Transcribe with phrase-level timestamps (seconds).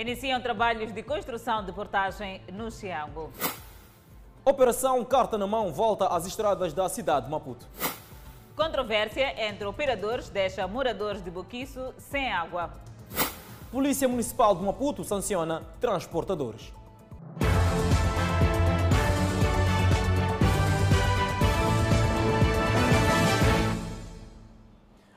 [0.00, 3.30] Iniciam trabalhos de construção de portagem no Xiango.
[4.42, 7.68] Operação Carta na Mão volta às estradas da cidade de Maputo.
[8.56, 12.70] Controvérsia entre operadores deixa moradores de Boquiço sem água.
[13.70, 16.72] Polícia Municipal de Maputo sanciona transportadores.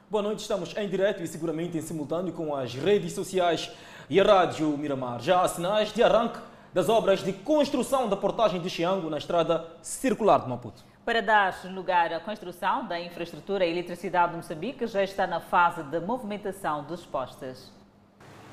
[0.10, 3.72] Boa noite, estamos em direto e seguramente em simultâneo com as redes sociais
[4.10, 5.22] e a Rádio Miramar.
[5.22, 6.40] Já há sinais de arranque
[6.73, 10.84] das obras de construção da portagem de Xiango na estrada circular de Maputo.
[11.05, 15.84] Para dar lugar à construção da infraestrutura e eletricidade de Moçambique, já está na fase
[15.84, 17.72] de movimentação dos postes.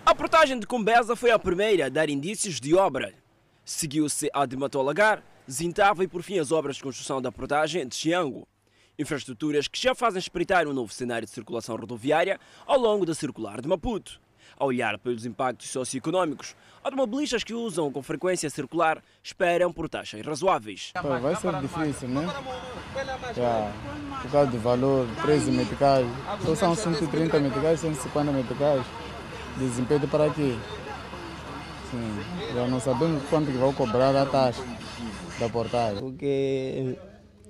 [0.05, 3.15] A portagem de Combeza foi a primeira a dar indícios de obra.
[3.65, 7.95] Seguiu-se a de Matolagar, Zintava e por fim as obras de construção da portagem de
[7.95, 8.46] Xiango.
[8.98, 13.60] Infraestruturas que já fazem espreitar um novo cenário de circulação rodoviária ao longo da circular
[13.60, 14.21] de Maputo.
[14.60, 20.93] A olhar pelos impactos socioeconómicos, automobilistas que usam com frequência circular esperam por taxas razoáveis.
[21.02, 22.26] Vai ser difícil, né?
[23.35, 23.73] Já,
[24.20, 26.07] por causa do valor, preço meticais.
[26.45, 28.87] Só são 130 meticais, 150 meticais.
[29.57, 30.54] Desempenho para quê?
[31.90, 34.63] Sim, já não sabemos quanto que vão cobrar a taxa
[35.38, 36.01] da portagem.
[36.01, 36.98] Porque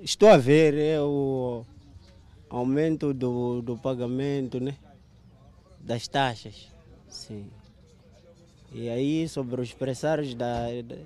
[0.01, 1.67] estou a ver é o
[2.49, 4.77] aumento do, do pagamento né,
[5.81, 6.69] das taxas.
[7.11, 7.51] Sim.
[8.73, 10.97] E aí sobre os pressários da, da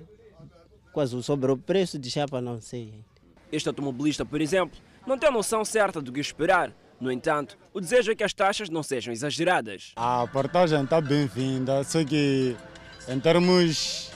[0.93, 2.93] quase sobre o preço de chapa não sei.
[3.51, 6.71] Este automobilista, por exemplo, não tem a noção certa do que esperar.
[6.99, 9.91] No entanto, o desejo é que as taxas não sejam exageradas.
[9.97, 12.55] A portagem está bem-vinda, só que
[13.07, 14.11] em termos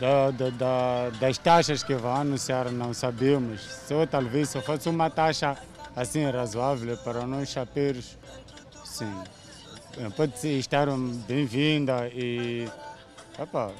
[0.00, 3.60] da, da, da, das taxas que vão anunciar não sabemos.
[3.60, 5.56] Só talvez se fosse uma taxa
[5.94, 8.18] assim razoável para nós chapeiros,
[8.84, 9.12] sim.
[10.14, 10.88] Pode estar
[11.26, 12.68] bem-vinda e
[13.38, 13.72] opa,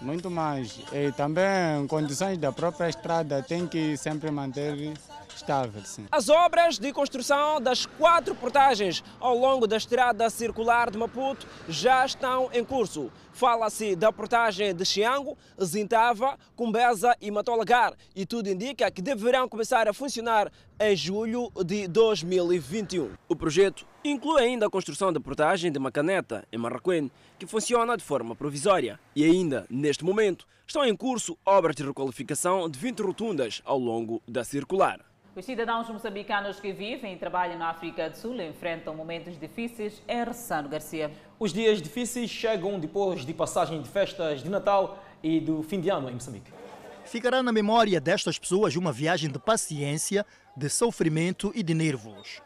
[0.00, 0.80] muito mais.
[0.90, 4.94] E também condições da própria estrada tem que sempre manter
[5.36, 5.82] estável.
[5.84, 6.06] Sim.
[6.10, 12.04] As obras de construção das quatro portagens ao longo da estrada circular de Maputo já
[12.04, 13.10] estão em curso.
[13.32, 19.88] Fala-se da portagem de Xiango, Zintava, Cumbeza e Matolagar e tudo indica que deverão começar
[19.88, 23.10] a funcionar em julho de 2021.
[23.28, 28.04] O projeto inclui ainda a construção da portagem de Macaneta, em Marraquém, que funciona de
[28.04, 29.00] forma provisória.
[29.16, 34.22] E ainda, neste momento, estão em curso obras de requalificação de 20 rotundas ao longo
[34.28, 35.00] da circular.
[35.36, 40.22] Os cidadãos moçambicanos que vivem e trabalham na África do Sul enfrentam momentos difíceis em
[40.22, 41.10] Ressano Garcia.
[41.40, 45.90] Os dias difíceis chegam depois de passagem de festas de Natal e do fim de
[45.90, 46.52] ano em Moçambique.
[47.04, 50.24] Ficará na memória destas pessoas uma viagem de paciência,
[50.56, 52.40] de sofrimento e de nervos.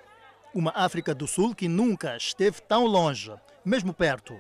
[0.54, 4.34] Uma África do Sul que nunca esteve tão longe, mesmo perto.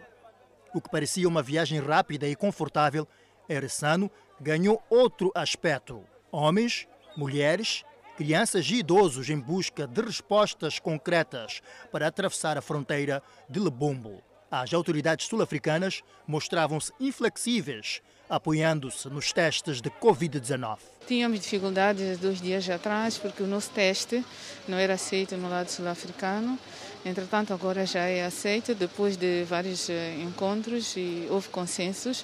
[0.72, 3.06] O que parecia uma viagem rápida e confortável,
[3.46, 4.10] Eressano
[4.40, 6.02] ganhou outro aspecto.
[6.32, 7.84] Homens, mulheres,
[8.18, 11.62] crianças e idosos em busca de respostas concretas
[11.92, 14.20] para atravessar a fronteira de Lebombo.
[14.50, 20.78] As autoridades sul-africanas mostravam-se inflexíveis, apoiando-se nos testes de Covid-19.
[21.06, 24.24] Tínhamos dificuldades dois dias atrás porque o nosso teste
[24.66, 26.58] não era aceito no lado sul-africano.
[27.04, 29.88] Entretanto, agora já é aceito depois de vários
[30.20, 32.22] encontros e houve consensos.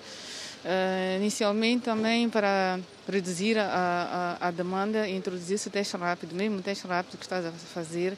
[0.64, 6.62] Uh, inicialmente também para reduzir a, a, a demanda, introduzir-se o teste rápido, mesmo o
[6.62, 8.16] teste rápido que está a fazer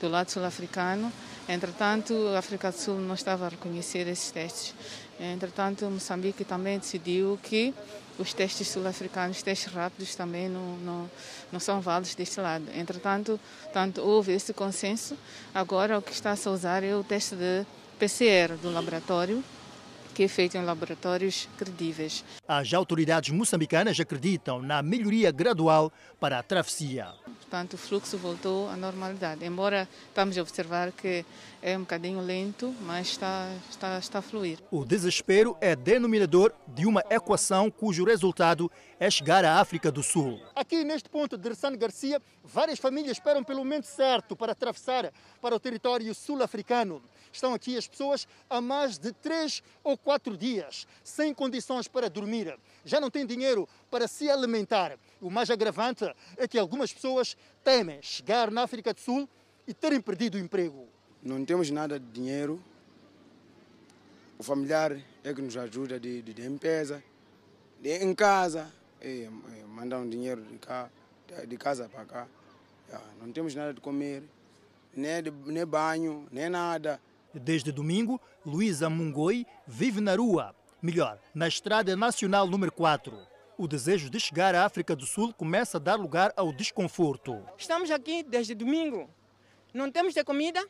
[0.00, 1.12] do lado sul-africano.
[1.48, 4.74] Entretanto, a África do Sul não estava a reconhecer esses testes.
[5.18, 7.74] Entretanto, Moçambique também decidiu que
[8.18, 11.10] os testes sul-africanos, testes rápidos, também não, não,
[11.50, 12.64] não são válidos deste lado.
[12.74, 13.40] Entretanto,
[13.72, 15.16] tanto houve esse consenso.
[15.54, 17.64] Agora, o que está a usar é o teste de
[17.98, 19.42] PCR do laboratório,
[20.18, 22.24] que é feito em laboratórios credíveis.
[22.48, 27.06] As autoridades moçambicanas acreditam na melhoria gradual para a travessia.
[27.24, 31.24] Portanto, o fluxo voltou à normalidade, embora estamos a observar que
[31.62, 34.58] é um bocadinho lento, mas está, está, está a fluir.
[34.72, 38.68] O desespero é denominador de uma equação cujo resultado
[38.98, 40.40] é chegar à África do Sul.
[40.56, 45.54] Aqui neste ponto de Ressano Garcia, várias famílias esperam pelo momento certo para atravessar para
[45.54, 47.00] o território sul-africano.
[47.38, 52.58] Estão aqui as pessoas há mais de três ou quatro dias, sem condições para dormir.
[52.84, 54.98] Já não têm dinheiro para se alimentar.
[55.20, 56.04] O mais agravante
[56.36, 59.28] é que algumas pessoas temem chegar na África do Sul
[59.68, 60.88] e terem perdido o emprego.
[61.22, 62.60] Não temos nada de dinheiro.
[64.36, 67.00] O familiar é que nos ajuda de, de, de empresa,
[67.80, 68.66] de, em casa,
[69.00, 69.28] é,
[69.68, 70.90] mandar um dinheiro de, cá,
[71.46, 72.26] de, casa para cá.
[72.90, 74.24] É, não temos nada de comer,
[74.92, 77.00] nem, nem banho, nem nada.
[77.34, 80.54] Desde domingo, Luísa Mungoi vive na rua.
[80.80, 83.18] Melhor, na Estrada Nacional número 4.
[83.58, 87.44] O desejo de chegar à África do Sul começa a dar lugar ao desconforto.
[87.58, 89.10] Estamos aqui desde domingo.
[89.74, 90.64] Não temos de comida,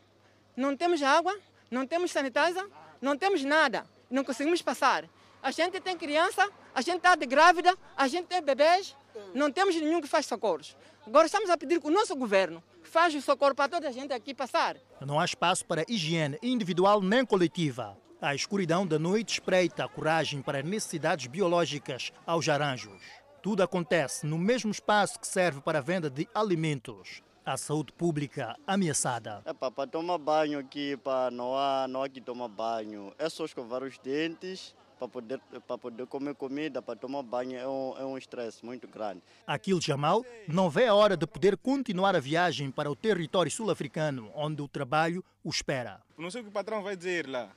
[0.57, 1.39] não temos água,
[1.71, 2.67] não temos sanitizer,
[3.01, 3.87] não temos nada.
[4.11, 5.09] Não conseguimos passar.
[5.41, 8.97] A gente tem criança, a gente está grávida, a gente tem bebês,
[9.35, 10.77] não temos nenhum que faz socorros.
[11.07, 14.13] Agora estamos a pedir que o nosso governo faça o socorro para toda a gente
[14.13, 14.77] aqui passar.
[15.01, 17.97] Não há espaço para higiene individual nem coletiva.
[18.21, 23.01] A escuridão da noite espreita a coragem para necessidades biológicas aos aranjos.
[23.41, 27.23] Tudo acontece no mesmo espaço que serve para a venda de alimentos.
[27.47, 29.41] A saúde pública ameaçada.
[29.45, 33.15] É para tomar banho aqui, pá, não há, não há que tomar banho.
[33.19, 37.67] É só escovar os dentes para poder, para poder comer comida, para tomar banho, é
[37.67, 39.23] um, é um estresse muito grande.
[39.47, 44.31] Aquil Jamal não vê a hora de poder continuar a viagem para o território sul-africano,
[44.35, 46.01] onde o trabalho o espera.
[46.17, 47.49] Não sei o que o patrão vai dizer lá.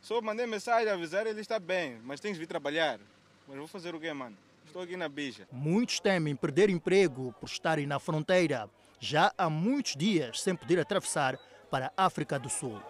[0.00, 3.00] Só mandei mensagem avisar, ele está bem, mas tens de vir trabalhar.
[3.48, 4.36] Mas vou fazer o quê, mano?
[4.66, 5.48] Estou aqui na bicha.
[5.50, 8.70] Muitos temem perder emprego por estarem na fronteira,
[9.00, 11.38] já há muitos dias sem poder atravessar
[11.70, 12.80] para a África do Sul.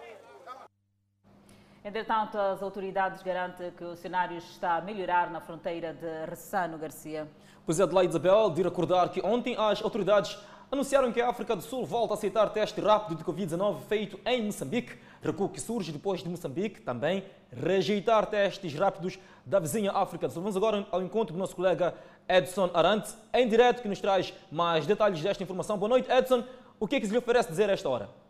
[1.83, 7.27] Entretanto, as autoridades garantem que o cenário está a melhorar na fronteira de Ressano Garcia.
[7.65, 10.37] Pois é, Adelaide Isabel, de recordar que ontem as autoridades
[10.71, 14.43] anunciaram que a África do Sul volta a aceitar teste rápido de Covid-19 feito em
[14.43, 14.95] Moçambique.
[15.23, 20.43] Recuo que surge depois de Moçambique também rejeitar testes rápidos da vizinha África do Sul.
[20.43, 21.95] Vamos agora ao encontro do nosso colega
[22.29, 25.79] Edson Arantes, em direto, que nos traz mais detalhes desta informação.
[25.79, 26.43] Boa noite, Edson.
[26.79, 28.21] O que é que se lhe oferece dizer a esta hora?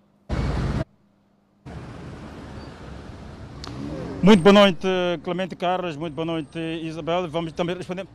[4.23, 4.87] Muito boa noite,
[5.23, 5.97] Clemente Carlos.
[5.97, 7.27] Muito boa noite, Isabel.
[7.27, 8.05] Vamos também responder.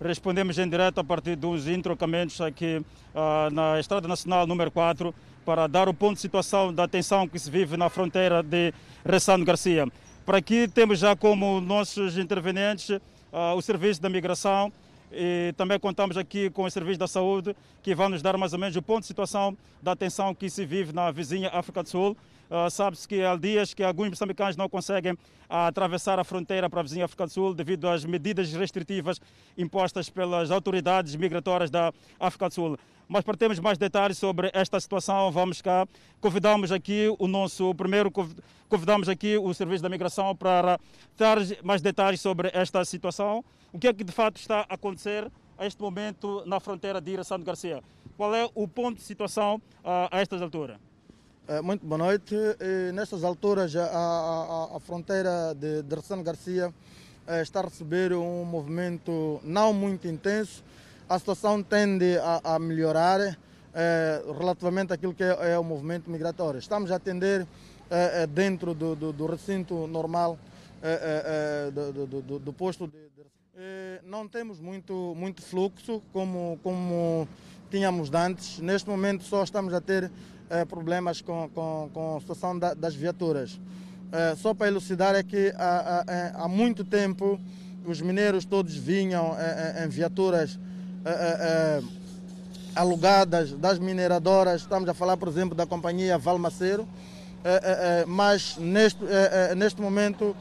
[0.00, 2.78] Respondemos em direto a partir dos entrocamentos aqui
[3.14, 5.14] uh, na Estrada Nacional número 4
[5.44, 8.72] para dar o ponto de situação da tensão que se vive na fronteira de
[9.04, 9.86] Ressano Garcia.
[10.24, 14.72] Por aqui temos já como nossos intervenientes uh, o Serviço da Migração
[15.12, 18.58] e também contamos aqui com o Serviço da Saúde que vai nos dar mais ou
[18.58, 22.16] menos o ponto de situação da tensão que se vive na vizinha África do Sul.
[22.50, 25.18] Uh, Sabe-se que há dias que alguns moçambicanos não conseguem uh,
[25.48, 29.20] atravessar a fronteira para a vizinha África do Sul devido às medidas restritivas
[29.56, 32.78] impostas pelas autoridades migratórias da África do Sul.
[33.08, 35.86] Mas para termos mais detalhes sobre esta situação, vamos cá.
[36.20, 38.10] Convidamos aqui o nosso primeiro,
[38.68, 40.78] convidamos aqui o Serviço da Migração para
[41.16, 43.44] dar mais detalhes sobre esta situação.
[43.72, 47.12] O que é que de fato está a acontecer a este momento na fronteira de
[47.12, 47.80] Iração de Garcia?
[48.16, 50.89] Qual é o ponto de situação uh, a estas alturas?
[51.64, 52.32] Muito boa noite.
[52.60, 56.72] E nestas alturas, a, a, a fronteira de, de Ressano Garcia
[57.42, 60.62] está a receber um movimento não muito intenso.
[61.08, 63.36] A situação tende a, a melhorar
[63.74, 66.58] eh, relativamente àquilo que é, é, o movimento migratório.
[66.58, 67.44] Estamos a atender
[67.90, 70.38] eh, dentro do, do, do, recinto normal
[70.80, 74.00] eh, do, do, do, posto de, de...
[74.04, 77.26] não temos muito, muito fluxo como, como
[77.72, 78.60] tínhamos antes.
[78.60, 80.10] Neste momento só estamos a ter
[80.50, 83.60] eh, problemas com, com, com a situação da, das viaturas.
[84.10, 86.04] Eh, só para elucidar é que há,
[86.36, 87.38] há, há, muito tempo
[87.86, 89.36] os mineiros todos vinham
[89.82, 90.58] em viaturas
[92.74, 96.86] alugadas das mineradoras, estamos a falar, por exemplo, da companhia Valmaceiro,
[98.06, 99.00] mas neste,
[99.56, 100.36] neste momento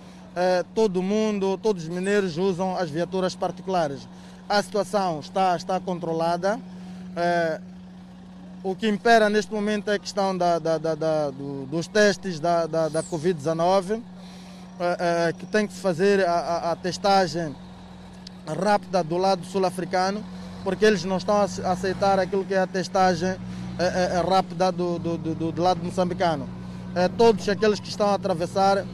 [0.76, 4.06] todo mundo, todos os mineiros usam as viaturas particulares.
[4.50, 6.60] A situação está, está controlada.
[8.62, 12.66] O que impera neste momento é a questão da, da, da, do, dos testes da,
[12.68, 14.02] da, Covid-19,
[14.78, 17.56] é, é, que tem que se fazer a, a, testagem
[18.46, 20.22] rápida do lado sul-africano,
[20.62, 23.38] porque eles não estão a aceitar aquilo que é a testagem
[23.78, 26.46] é, rápida do, do, do, do, lado moçambicano.
[27.18, 28.86] todos aqueles que estão a atravessar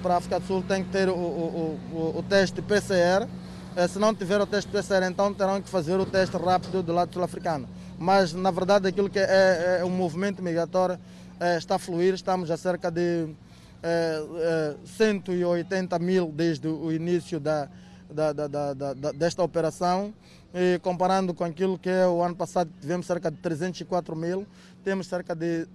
[0.00, 3.26] para a África do Sul têm que ter o, o, o, o teste PCR.
[3.88, 7.12] se não tiver o teste PCR, então terão que fazer o teste rápido do lado
[7.12, 7.68] sul-africano
[8.00, 10.98] mas na verdade aquilo que é, é, é o movimento migratório
[11.38, 13.28] é, está a fluir, estamos a cerca de
[13.82, 17.68] é, 180 é, mil desde o início da,
[18.10, 20.14] da, da, desta operação.
[20.52, 24.46] E comparando com aquilo que é o ano passado tivemos cerca de 304 mil,
[24.82, 25.66] temos cerca de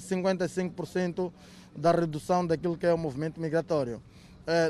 [0.00, 1.32] 55%
[1.76, 4.02] é, da redução daquilo que é o movimento migratório.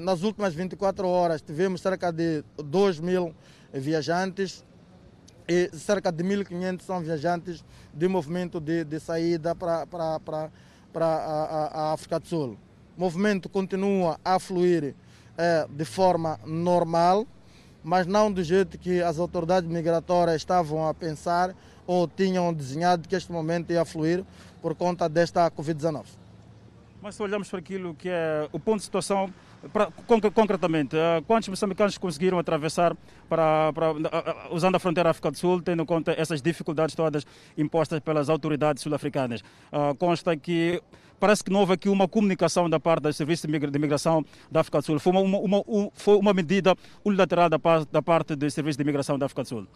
[0.03, 3.35] Nas últimas 24 horas tivemos cerca de 2 mil
[3.73, 4.65] viajantes,
[5.49, 10.51] e cerca de 1.500 são viajantes de movimento de, de saída para, para, para,
[10.93, 12.59] para a, a, África do Sul.
[12.97, 14.95] O movimento continua a fluir
[15.37, 17.27] é, de forma normal,
[17.83, 21.55] mas não do jeito que as autoridades migratórias estavam a pensar
[21.87, 24.25] ou tinham desenhado que este momento ia fluir
[24.63, 26.05] por conta desta Covid-19.
[27.03, 29.31] Mas se olharmos para aquilo que é o ponto de situação,
[29.73, 29.91] pra,
[30.35, 32.97] concretamente, uh, quantos moçambicanos conseguiram atravessar
[33.29, 33.99] para, para uh,
[34.55, 38.83] usando a fronteira África do Sul, tendo em conta essas dificuldades todas impostas pelas autoridades
[38.83, 39.43] sul-africanas?
[39.99, 40.83] consta que
[41.19, 44.79] parece que não houve aqui uma comunicação da parte do Serviço de Imigração da África
[44.79, 44.99] do Sul.
[44.99, 47.59] Foi uma, uma, uma, foi uma medida unilateral da,
[47.91, 49.67] da parte do Serviço de Imigração da África do Sul?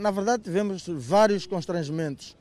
[0.00, 2.36] Na verdade, tivemos vários constrangimentos.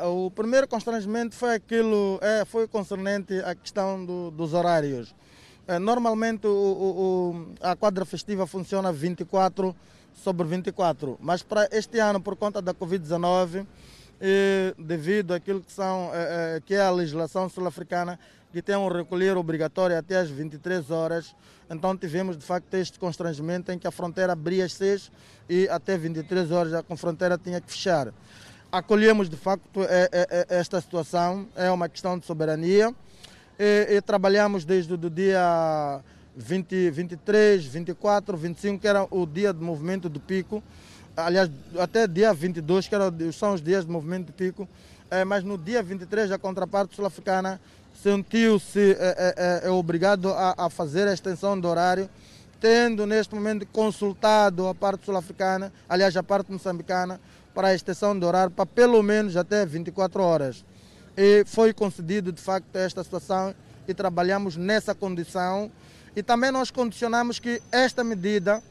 [0.00, 5.14] o primeiro constrangimento foi aquilo, foi concernente à questão do, dos horários.
[5.80, 9.74] Normalmente o, o, a quadra festiva funciona 24
[10.14, 13.66] sobre 24, mas para este ano, por conta da Covid-19,
[14.20, 18.18] e devido àquilo que, são, é, é, que é a legislação sul-africana,
[18.52, 21.34] que tem um recolher obrigatório até às 23 horas.
[21.68, 25.10] Então tivemos de facto este constrangimento em que a fronteira abria às 6
[25.48, 28.12] e até 23 horas a fronteira tinha que fechar.
[28.70, 32.94] Acolhemos de facto é, é, é, esta situação, é uma questão de soberania
[33.62, 36.00] e, e trabalhamos desde o dia
[36.36, 40.60] 20, 23, 24, 25, que era o dia de movimento do pico,
[41.16, 44.68] aliás, até dia 22, que era, são os dias de movimento de pico,
[45.08, 47.60] é, mas no dia 23 a contraparte sul-africana
[48.02, 52.10] sentiu-se é, é, é, obrigado a, a, fazer a extensão do horário,
[52.60, 57.20] tendo neste momento consultado a parte sul-africana, aliás, a parte moçambicana,
[57.54, 60.64] para a extensão do horário para pelo menos até 24 horas.
[61.16, 63.54] E foi concedido de facto esta situação
[63.86, 65.70] e trabalhamos nessa condição.
[66.14, 68.62] E também nós condicionamos que esta medida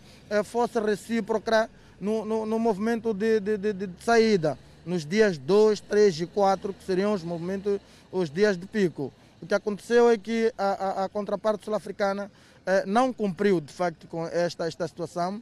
[0.44, 1.70] fosse recíproca
[2.02, 6.74] no, no, no movimento de, de, de, de, saída, nos dias 2, 3 e 4,
[6.74, 7.80] que seriam os movimentos,
[8.12, 9.14] os dias de pico.
[9.40, 12.32] O que aconteceu é que a, a, a contraparte sul-africana
[12.66, 15.42] eh, não cumpriu, de facto, com esta, esta situação.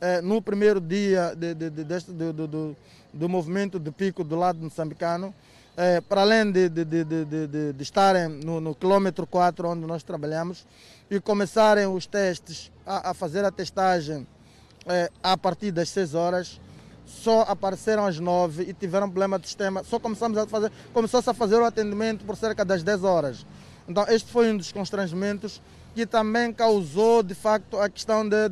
[0.00, 2.76] Eh, no primeiro dia de, de, de, deste, do, do,
[3.12, 5.34] do, movimento de pico do lado moçambicano,
[5.82, 7.04] eh, para além de, de, de,
[7.72, 10.66] de, estarem no, no, quilômetro 4, onde nós trabalhamos,
[11.10, 14.26] e começarem os testes, a, a fazer a testagem
[14.84, 16.60] é, a partir das 6 horas,
[17.06, 19.82] só apareceram às 9 e tiveram problema de sistema.
[19.82, 23.46] Só começamos a fazer, começou-se a fazer o atendimento por cerca das 10 horas.
[23.88, 25.62] Então, este foi um dos constrangimentos
[25.94, 28.50] que também causou, de facto, a questão de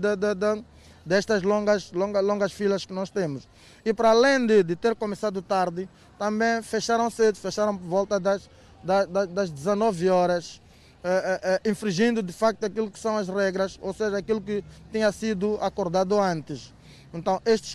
[1.08, 3.48] destas longas, longas, longas filas que nós temos.
[3.82, 5.88] E para além de, de ter começado tarde,
[6.18, 8.48] também fecharam cedo, fecharam por volta das,
[8.84, 10.60] das, das 19 horas
[11.02, 14.62] é, é, infringindo de facto aquilo que são as regras, ou seja, aquilo que
[14.92, 16.74] tinha sido acordado antes.
[17.14, 17.74] Então, estes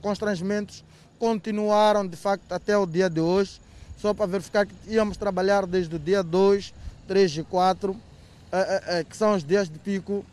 [0.00, 0.84] constrangimentos
[1.18, 3.60] continuaram de facto até o dia de hoje,
[3.96, 6.72] só para verificar que íamos trabalhar desde o dia 2,
[7.08, 7.96] 3 e 4,
[8.52, 10.24] é, que são os dias de pico,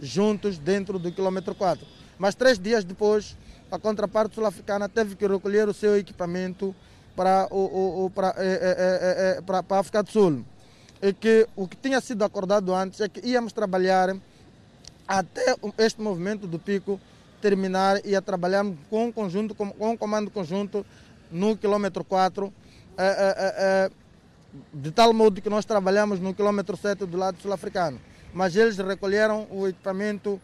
[0.00, 1.86] juntos dentro do quilômetro 4.
[2.18, 3.36] Mas três dias depois,
[3.70, 6.74] a contraparte sul-africana teve que recolher o seu equipamento
[7.14, 10.44] para, o, o, o para, é, é, para, para a África do Sul
[11.00, 14.16] é que o que tinha sido acordado antes é que íamos trabalhar
[15.06, 17.00] até este movimento do pico
[17.40, 20.84] terminar e a trabalhar com conjunto, com, com um comando conjunto
[21.30, 22.52] no quilômetro 4,
[22.96, 23.90] é, é, é,
[24.72, 28.00] de tal modo que nós trabalhamos no quilômetro 7 do lado sul-africano.
[28.36, 30.38] Mas eles recolheram o equipamento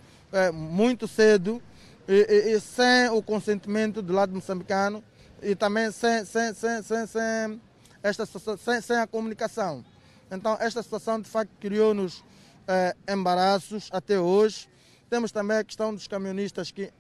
[0.51, 1.63] muito cedo
[2.09, 5.05] e, e, e, sem o consentimento do lado moçambicano
[5.43, 7.61] e também sem, sem, sem, sem, sem,
[8.03, 9.85] esta, sem, sem a comunicação.
[10.31, 12.25] Então, esta situação de facto criou-nos
[12.67, 14.71] eh, embaraços até hoje.
[15.11, 16.91] Temos também a questão dos camionistas que,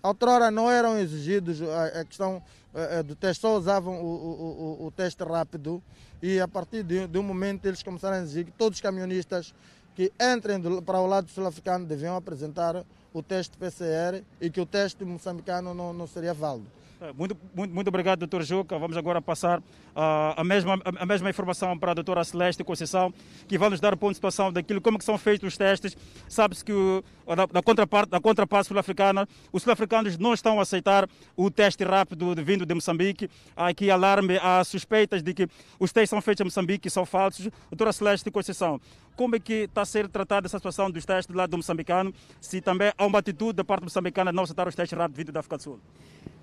[0.00, 2.40] outrora, não eram exigidos a, a questão
[2.72, 5.82] eh, do teste, só usavam o, o, o, o, teste rápido.
[6.22, 9.52] E a partir de, de um momento eles começaram a exigir que todos os camionistas
[9.94, 15.04] que entrem para o lado sul-africano deviam apresentar o teste PCR e que o teste
[15.04, 16.68] moçambicano não, não seria válido.
[17.16, 18.78] Muito, muito, muito obrigado, doutor Juca.
[18.78, 23.12] Vamos agora passar uh, a, mesma, a, mesma informação para a doutora Celeste Conceição,
[23.48, 25.96] que vai nos dar o ponto de situação daquilo, como que são feitos os testes.
[26.28, 27.02] Sabe-se que o,
[27.34, 32.34] da, da, contraparte, da contraparte sul-africana, os sul-africanos não estão a aceitar o teste rápido
[32.34, 33.30] de, vindo de Moçambique.
[33.56, 37.06] Há aqui alarme, há suspeitas de que os testes são feitos em Moçambique e são
[37.06, 37.48] falsos.
[37.70, 38.78] Doutora Celeste Conceição,
[39.16, 42.12] como é que está a ser tratada essa situação dos testes do lado do moçambicano?
[42.42, 45.32] Se também há uma atitude da parte moçambicana de não aceitar os testes rápidos vindo
[45.32, 45.80] da África do Sul?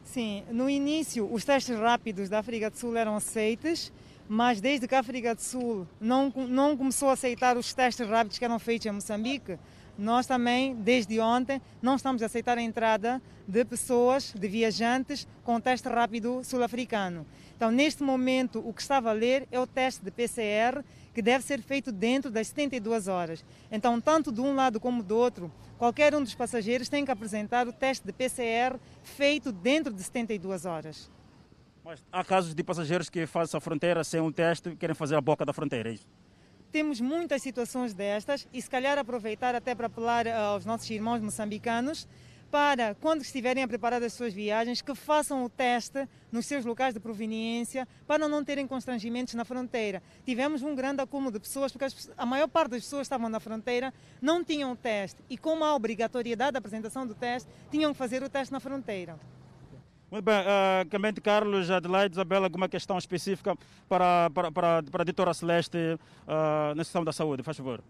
[0.08, 3.92] Sim, no início os testes rápidos da África do Sul eram aceitos,
[4.28, 8.40] mas desde que a África do Sul não, não começou a aceitar os testes rápidos
[8.40, 9.60] que eram feitos em Moçambique,
[9.98, 15.60] nós também, desde ontem, não estamos a aceitar a entrada de pessoas, de viajantes, com
[15.60, 17.26] teste rápido sul-africano.
[17.58, 20.86] Então, neste momento, o que está a valer é o teste de PCR,
[21.18, 23.44] que deve ser feito dentro das 72 horas.
[23.72, 27.68] Então, tanto de um lado como do outro, qualquer um dos passageiros tem que apresentar
[27.68, 31.10] o teste de PCR feito dentro de 72 horas.
[31.84, 35.16] Mas há casos de passageiros que fazem a fronteira sem um teste e querem fazer
[35.16, 36.08] a boca da fronteira, é isso?
[36.72, 42.08] temos muitas situações destas e se calhar aproveitar até para apelar aos nossos irmãos moçambicanos
[42.51, 46.94] para, quando estiverem a preparar as suas viagens, que façam o teste nos seus locais
[46.94, 50.01] de proveniência para não terem constrangimentos na fronteira.
[50.25, 51.86] Tivemos um grande acúmulo de pessoas, porque
[52.18, 55.63] a maior parte das pessoas que estavam na fronteira não tinham o teste e, com
[55.63, 59.18] a obrigatoriedade da apresentação do teste, tinham que fazer o teste na fronteira.
[60.10, 63.58] Muito bem, uh, Clemente Carlos, Adelaide, Isabela, alguma questão específica
[63.89, 67.84] para, para, para, para a doutora Celeste uh, na sessão da saúde, faz favor.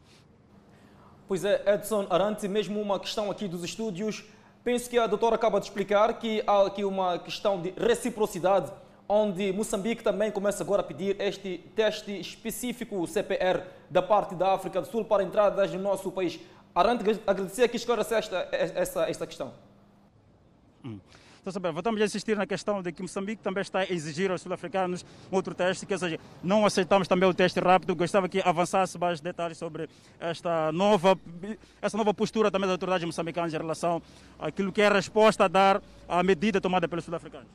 [1.27, 4.23] Pois é, Edson Arante, mesmo uma questão aqui dos estúdios.
[4.67, 8.69] Penso que a doutora acaba de explicar que há aqui uma questão de reciprocidade,
[9.07, 14.81] onde Moçambique também começa agora a pedir este teste específico CPR da parte da África
[14.81, 16.37] do Sul para entradas no nosso país.
[16.75, 19.53] Arante, agradecer que esclarecesse esta, esta, esta questão.
[20.83, 20.99] Hum.
[21.83, 25.85] Vamos insistir na questão de que Moçambique também está a exigir aos sul-africanos outro teste,
[25.85, 27.95] que ou seja, não aceitamos também o teste rápido.
[27.95, 29.87] Gostava que avançasse mais detalhes sobre
[30.19, 31.17] esta nova,
[31.81, 34.01] essa nova postura também das autoridades moçambicanas em relação
[34.37, 37.47] àquilo que é a resposta a dar à medida tomada pelos sul-africanos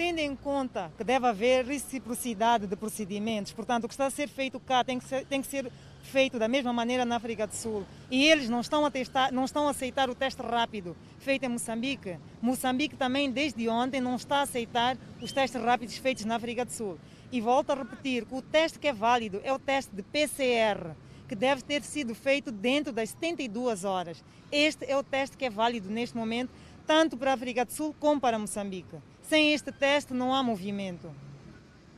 [0.00, 4.30] tendo em conta que deve haver reciprocidade de procedimentos, portanto, o que está a ser
[4.30, 5.70] feito cá tem que ser, tem que ser
[6.02, 7.84] feito da mesma maneira na África do Sul.
[8.10, 11.48] E eles não estão, a testar, não estão a aceitar o teste rápido feito em
[11.48, 12.16] Moçambique.
[12.40, 16.72] Moçambique também, desde ontem, não está a aceitar os testes rápidos feitos na África do
[16.72, 16.98] Sul.
[17.30, 20.94] E volto a repetir que o teste que é válido é o teste de PCR,
[21.28, 24.24] que deve ter sido feito dentro das 72 horas.
[24.50, 26.50] Este é o teste que é válido neste momento,
[26.86, 28.96] tanto para a África do Sul como para Moçambique.
[29.22, 31.08] Sem este teste não há movimento.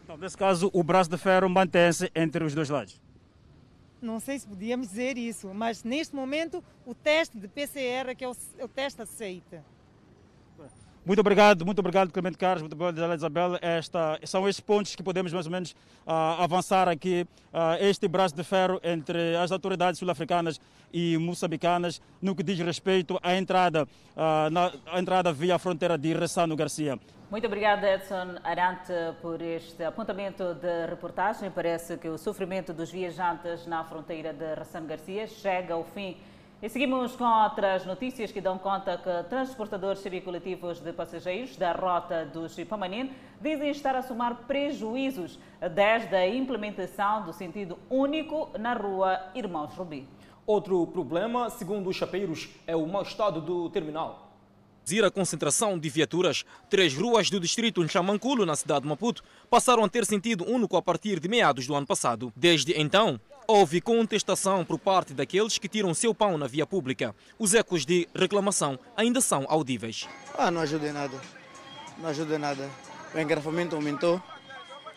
[0.05, 3.01] Então, nesse caso, o braço de ferro mantém-se entre os dois lados?
[4.03, 8.25] Não sei se podíamos dizer isso, mas neste momento o teste de PCR é que
[8.25, 9.65] é o, é o teste aceita.
[11.05, 13.59] Muito obrigado, muito obrigado, Clemente Carlos, muito obrigado, Isabel.
[13.61, 15.73] Esta, são estes pontos que podemos mais ou menos
[16.07, 20.61] uh, avançar aqui, uh, este braço de ferro entre as autoridades sul-africanas
[20.93, 26.15] e moçambicanas no que diz respeito à entrada, uh, na, à entrada via fronteira de
[26.15, 26.97] Ressano Garcia.
[27.33, 31.51] Muito obrigada, Edson Arante, por este apontamento de reportagem.
[31.51, 36.17] Parece que o sofrimento dos viajantes na fronteira de Ressano Garcia chega ao fim
[36.63, 42.25] e seguimos com outras notícias que dão conta que transportadores circulativos de passageiros da rota
[42.25, 45.41] do Chipamanin dizem estar a somar prejuízos
[45.75, 50.07] desde a implementação do sentido único na rua Irmãos Rubi.
[50.47, 54.31] Outro problema, segundo os chapeiros, é o mau estado do terminal.
[54.85, 59.85] Devido a concentração de viaturas, três ruas do distrito Nchamanculo, na cidade de Maputo, passaram
[59.85, 62.33] a ter sentido único a partir de meados do ano passado.
[62.37, 63.21] Desde então,
[63.53, 67.15] houve contestação por parte daqueles que tiram seu pão na via pública.
[67.39, 70.09] Os ecos de reclamação ainda são audíveis.
[70.39, 71.21] Ah, não ajuda em nada.
[71.99, 72.71] Não ajuda em nada.
[73.15, 74.23] O engarrafamento aumentou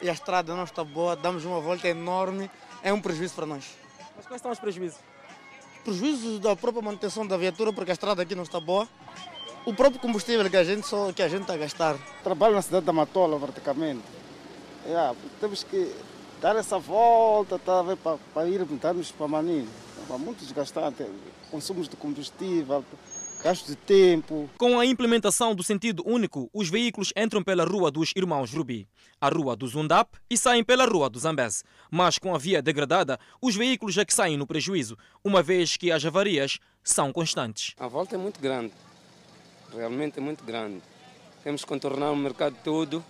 [0.02, 2.50] e a estrada não está boa, damos uma volta enorme,
[2.82, 3.65] é um prejuízo para nós.
[4.15, 5.00] Mas quais são os prejuízos?
[5.84, 8.88] Prejuízos da própria manutenção da viatura, porque a estrada aqui não está boa
[9.65, 11.98] o próprio combustível que a gente só que a gente está a gastar.
[12.24, 14.04] Trabalho na cidade da Matola, praticamente.
[14.86, 15.94] É, temos que
[16.46, 19.68] dar essa volta tá, para, para irmos para Maninho.
[20.08, 21.04] É muito desgastante.
[21.50, 22.86] Consumos de combustível,
[23.44, 24.48] gasto de tempo.
[24.56, 28.88] Com a implementação do sentido único, os veículos entram pela Rua dos Irmãos Rubi,
[29.20, 31.64] a Rua do Zundap e saem pela Rua do Zambese.
[31.90, 35.92] Mas com a via degradada, os veículos é que saem no prejuízo, uma vez que
[35.92, 37.74] as avarias são constantes.
[37.80, 38.72] A volta é muito grande
[39.74, 40.82] realmente é muito grande.
[41.44, 43.04] Temos que contornar o mercado todo,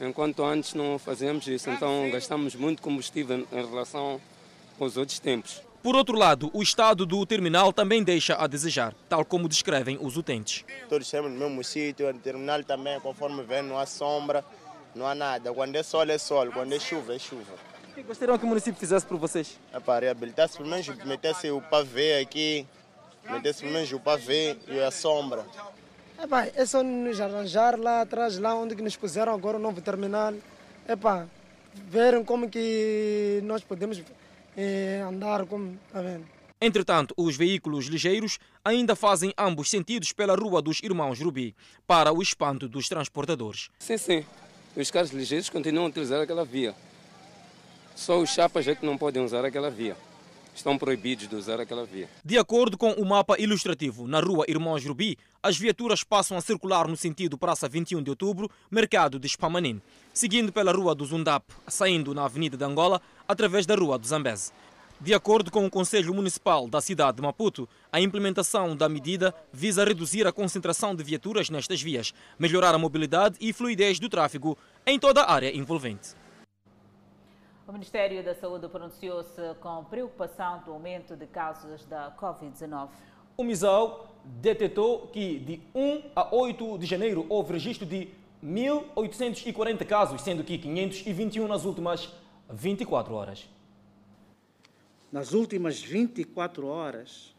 [0.00, 4.20] enquanto antes não fazemos isso, então gastamos muito combustível em relação
[4.78, 5.62] aos outros tempos.
[5.82, 10.16] Por outro lado, o estado do terminal também deixa a desejar, tal como descrevem os
[10.16, 10.62] utentes.
[10.90, 14.44] Todos estamos no mesmo sítio, o terminal também, conforme vem, não há sombra,
[14.94, 15.52] não há nada.
[15.54, 17.54] Quando é sol, é sol, quando é chuva, é chuva.
[17.90, 19.58] O que gostariam que o município fizesse por vocês?
[19.72, 22.66] É para reabilitar-se, pelo menos metesse o pavê aqui,
[23.30, 25.46] metesse pelo menos o pavê e a sombra.
[26.22, 29.80] Epá, é só nos arranjar lá atrás, lá onde que nos puseram agora o novo
[29.80, 30.34] terminal.
[30.86, 31.26] Epá,
[31.88, 34.02] verem como que nós podemos
[34.54, 36.26] eh, andar, como tá vendo.
[36.60, 41.54] Entretanto, os veículos ligeiros ainda fazem ambos sentidos pela Rua dos Irmãos Rubi,
[41.86, 43.70] para o espanto dos transportadores.
[43.78, 44.26] Sim, sim.
[44.76, 46.74] Os carros ligeiros continuam a utilizar aquela via.
[47.96, 49.96] Só os chapas é que não podem usar aquela via
[50.60, 52.08] estão proibidos de usar aquela via.
[52.24, 56.86] De acordo com o mapa ilustrativo, na rua Irmãos Rubi, as viaturas passam a circular
[56.86, 59.80] no sentido Praça 21 de Outubro, Mercado de Spamanin,
[60.12, 64.52] seguindo pela rua do Zundap, saindo na Avenida de Angola, através da rua do Zambeze.
[65.00, 69.82] De acordo com o Conselho Municipal da cidade de Maputo, a implementação da medida visa
[69.82, 74.98] reduzir a concentração de viaturas nestas vias, melhorar a mobilidade e fluidez do tráfego em
[74.98, 76.19] toda a área envolvente.
[77.70, 82.88] O Ministério da Saúde pronunciou-se com preocupação do aumento de casos da Covid-19.
[83.36, 88.08] O MISAL detectou que de 1 a 8 de janeiro houve registro de
[88.44, 92.12] 1.840 casos, sendo que 521 nas últimas
[92.50, 93.48] 24 horas.
[95.12, 97.36] Nas últimas 24 horas,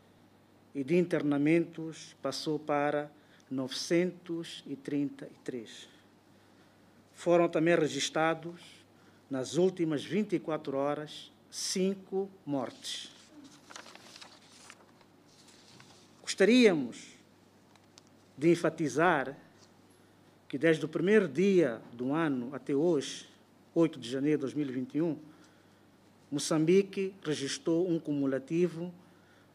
[0.75, 3.11] e de internamentos passou para
[3.51, 6.00] 933.
[7.21, 8.63] Foram também registrados,
[9.29, 13.11] nas últimas 24 horas, cinco mortes.
[16.23, 17.09] Gostaríamos
[18.39, 19.37] de enfatizar
[20.49, 23.29] que desde o primeiro dia do ano até hoje,
[23.75, 25.19] 8 de janeiro de 2021,
[26.31, 28.91] Moçambique registrou um cumulativo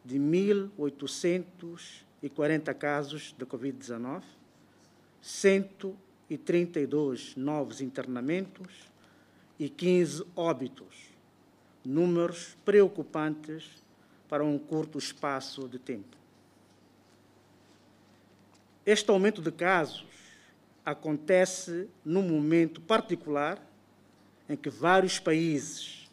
[0.05, 4.21] de 1.840 casos de Covid-19,
[6.29, 8.91] 132 novos internamentos
[9.59, 10.95] e 15 óbitos,
[11.83, 13.83] números preocupantes
[14.27, 16.17] para um curto espaço de tempo.
[18.85, 20.05] Este aumento de casos
[20.85, 23.59] acontece num momento particular
[24.47, 26.09] em que vários países,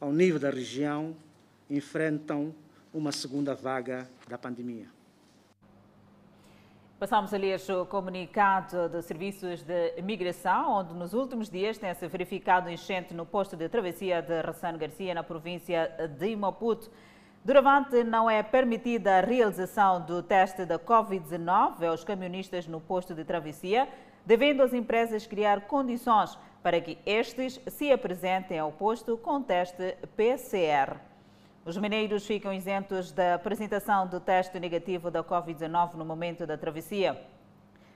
[0.00, 1.16] ao nível da região,
[1.68, 2.54] enfrentam
[2.92, 4.86] uma segunda vaga da pandemia.
[7.02, 12.70] Passamos a ler o comunicado de serviços de imigração, onde nos últimos dias tem-se verificado
[12.70, 16.88] enchente no posto de travessia de Rassano Garcia, na província de Maputo.
[17.44, 23.24] Durante não é permitida a realização do teste da Covid-19 aos camionistas no posto de
[23.24, 23.88] travessia,
[24.24, 31.11] devendo as empresas criar condições para que estes se apresentem ao posto com teste PCR.
[31.64, 37.16] Os mineiros ficam isentos da apresentação do teste negativo da Covid-19 no momento da travessia,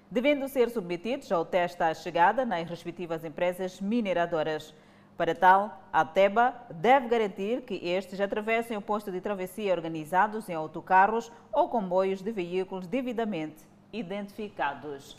[0.09, 4.73] devendo ser submetidos ao teste à chegada nas respectivas empresas mineradoras.
[5.17, 10.55] Para tal, a TEBA deve garantir que estes atravessem o posto de travessia organizados em
[10.55, 15.17] autocarros ou comboios de veículos devidamente identificados.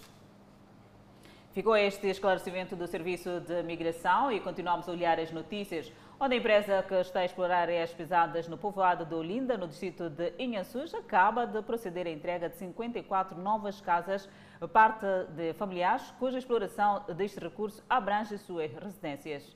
[1.52, 6.38] Ficou este esclarecimento do Serviço de Migração e continuamos a olhar as notícias, onde a
[6.38, 10.94] empresa que está a explorar áreas pesadas no povoado de Olinda, no distrito de Inhaçus,
[10.94, 14.28] acaba de proceder à entrega de 54 novas casas,
[14.74, 19.56] parte de familiares, cuja exploração deste recurso abrange suas residências.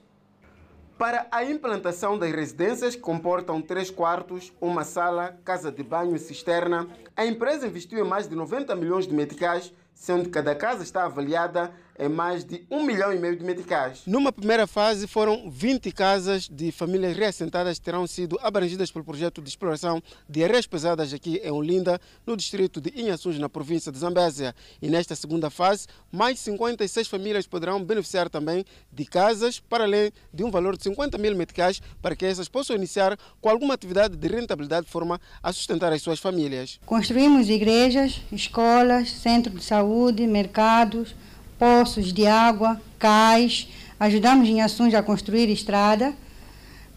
[1.00, 6.20] Para a implantação das residências, que comportam três quartos, uma sala, casa de banho e
[6.20, 10.84] cisterna, a empresa investiu em mais de 90 milhões de meticais, sendo que cada casa
[10.84, 14.02] está avaliada em mais de um milhão e meio de meticais.
[14.08, 19.40] Numa primeira fase, foram 20 casas de famílias reassentadas que terão sido abrangidas pelo projeto
[19.40, 24.00] de exploração de areias pesadas aqui em Olinda, no distrito de Inhaçus, na província de
[24.00, 24.56] Zambésia.
[24.82, 30.44] E nesta segunda fase, mais 56 famílias poderão beneficiar também de casas, para além de
[30.44, 34.28] um valor de 50 mil meticais, para que essas possam iniciar com alguma atividade de
[34.28, 36.80] rentabilidade de forma a sustentar as suas famílias.
[36.84, 41.14] Construímos igrejas, escolas, centros de saúde, mercados,
[41.62, 43.68] poços de água, cais,
[44.00, 46.12] ajudamos em ações a construir estrada,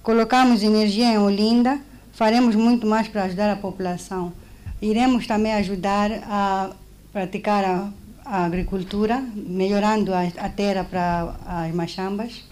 [0.02, 1.78] colocamos energia em Olinda,
[2.14, 4.32] faremos muito mais para ajudar a população.
[4.80, 6.70] Iremos também ajudar a
[7.12, 7.90] praticar a,
[8.24, 12.42] a agricultura, melhorando a, a, terra para as machambas.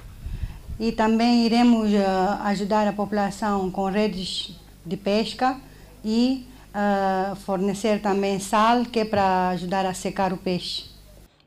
[0.79, 5.57] E também iremos uh, ajudar a população com redes de pesca
[6.05, 10.92] e uh, fornecer também sal, que é para ajudar a secar o peixe.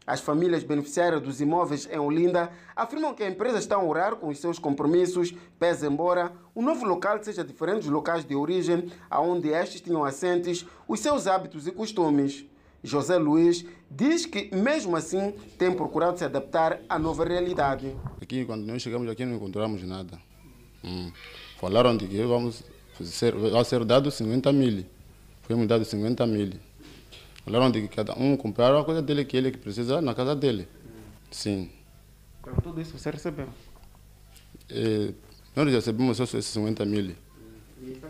[0.08, 4.28] As famílias beneficiárias dos imóveis em Olinda afirmam que a empresa está a orar com
[4.28, 9.50] os seus compromissos, pese embora o novo local seja diferente dos locais de origem, aonde
[9.50, 12.46] estes tinham assentes, os seus hábitos e costumes.
[12.84, 17.96] José Luiz diz que, mesmo assim, tem procurado se adaptar à nova realidade.
[18.22, 20.20] Aqui, quando nós chegamos aqui, não encontramos nada.
[20.84, 21.12] Hum.
[21.60, 22.63] Falaram de que vamos
[23.04, 24.86] ser, vai ser dado 50 mil.
[25.41, 26.52] Foi-me dado 50 mil.
[27.45, 30.67] Falaram de que cada um comprar a coisa dele que ele precisa na casa dele.
[31.29, 31.69] Sim.
[32.41, 33.47] Então, tudo isso você recebeu?
[34.67, 35.13] É,
[35.55, 37.15] nós recebemos só esses 50 mil.
[37.81, 38.01] E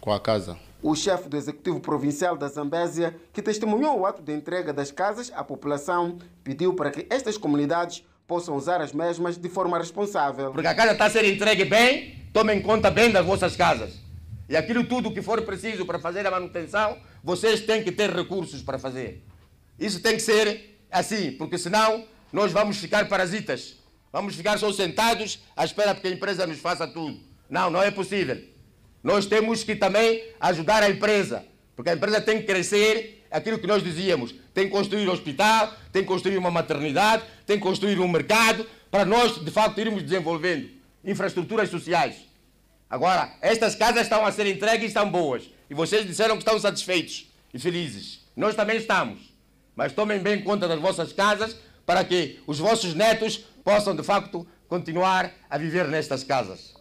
[0.00, 0.56] com a casa.
[0.80, 5.32] O chefe do Executivo Provincial da Zambésia, que testemunhou o ato de entrega das casas
[5.34, 10.52] à população, pediu para que estas comunidades possam usar as mesmas de forma responsável.
[10.52, 13.98] Porque a casa está a ser entregue bem, tomem conta bem das vossas casas.
[14.48, 18.60] E aquilo tudo que for preciso para fazer a manutenção, vocês têm que ter recursos
[18.60, 19.24] para fazer.
[19.78, 23.76] Isso tem que ser assim, porque senão nós vamos ficar parasitas.
[24.12, 27.18] Vamos ficar só sentados à espera que a empresa nos faça tudo.
[27.48, 28.40] Não, não é possível.
[29.02, 33.66] Nós temos que também ajudar a empresa, porque a empresa tem que crescer, aquilo que
[33.66, 37.98] nós dizíamos, tem que construir um hospital, tem que construir uma maternidade, tem que construir
[37.98, 40.68] um mercado, para nós, de facto, irmos desenvolvendo
[41.02, 42.16] infraestruturas sociais.
[42.88, 45.53] Agora, estas casas estão a ser entregues e estão boas.
[45.68, 48.20] E vocês disseram que estão satisfeitos e felizes.
[48.36, 49.34] Nós também estamos.
[49.74, 54.46] Mas tomem bem conta das vossas casas para que os vossos netos possam, de facto,
[54.68, 56.74] continuar a viver nestas casas.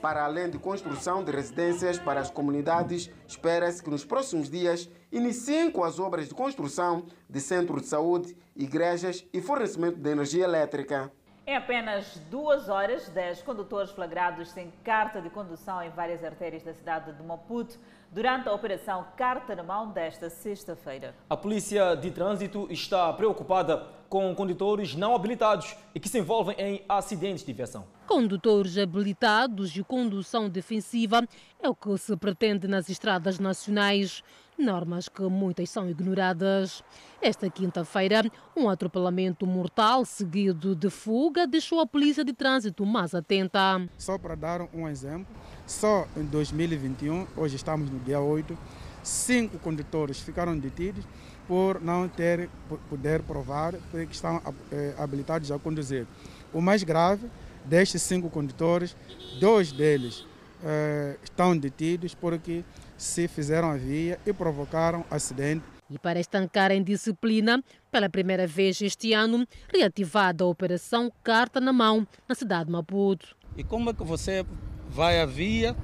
[0.00, 5.70] Para além de construção de residências para as comunidades, espera-se que nos próximos dias iniciem
[5.70, 11.12] com as obras de construção de centros de saúde, igrejas e fornecimento de energia elétrica.
[11.50, 16.72] Em apenas duas horas, 10 condutores flagrados sem carta de condução em várias artérias da
[16.72, 17.76] cidade de Maputo
[18.12, 21.12] durante a operação Carta na Mão desta sexta-feira.
[21.28, 26.84] A Polícia de Trânsito está preocupada com condutores não habilitados e que se envolvem em
[26.88, 27.84] acidentes de viação.
[28.06, 31.26] Condutores habilitados e condução defensiva
[31.60, 34.22] é o que se pretende nas estradas nacionais
[34.60, 36.84] normas que muitas são ignoradas.
[37.20, 38.22] Esta quinta-feira,
[38.56, 43.80] um atropelamento mortal seguido de fuga deixou a polícia de trânsito mais atenta.
[43.98, 45.26] Só para dar um exemplo,
[45.66, 48.56] só em 2021, hoje estamos no dia 8,
[49.02, 51.04] cinco condutores ficaram detidos
[51.48, 52.48] por não ter
[52.88, 56.06] poder provar que estão eh, habilitados a conduzir.
[56.52, 57.28] O mais grave
[57.64, 58.96] destes cinco condutores,
[59.40, 60.24] dois deles
[60.62, 62.64] eh, estão detidos porque
[63.00, 65.64] se fizeram a via e provocaram acidente.
[65.90, 71.72] E para estancar a indisciplina, pela primeira vez este ano, reativada a Operação Carta na
[71.72, 73.34] Mão, na cidade de Maputo.
[73.56, 74.44] E como é que você
[74.90, 75.74] vai à via,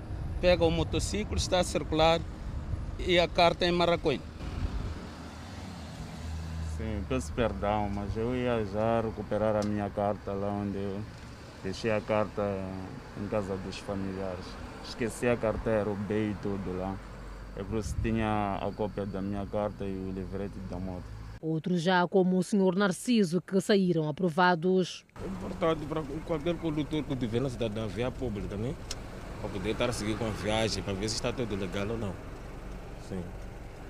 [0.42, 2.20] pega o motociclo, está a circular
[2.98, 4.20] e a carta é em Marracoin?
[6.76, 11.00] Sim, peço perdão, mas eu ia já recuperar a minha carta lá onde eu
[11.64, 12.42] deixei a carta
[13.18, 14.65] em casa dos familiares.
[14.88, 16.96] Esqueci a carteira, roubei tudo lá.
[17.56, 21.04] É por isso que tinha a cópia da minha carta e o livrete da moto.
[21.40, 25.04] Outros já, como o senhor Narciso, que saíram aprovados.
[25.22, 28.76] É importante para qualquer condutor que tiver na cidade da via pública também,
[29.40, 31.98] para poder estar a seguir com a viagem, para ver se está tudo legal ou
[31.98, 32.12] não.
[33.08, 33.22] Sim.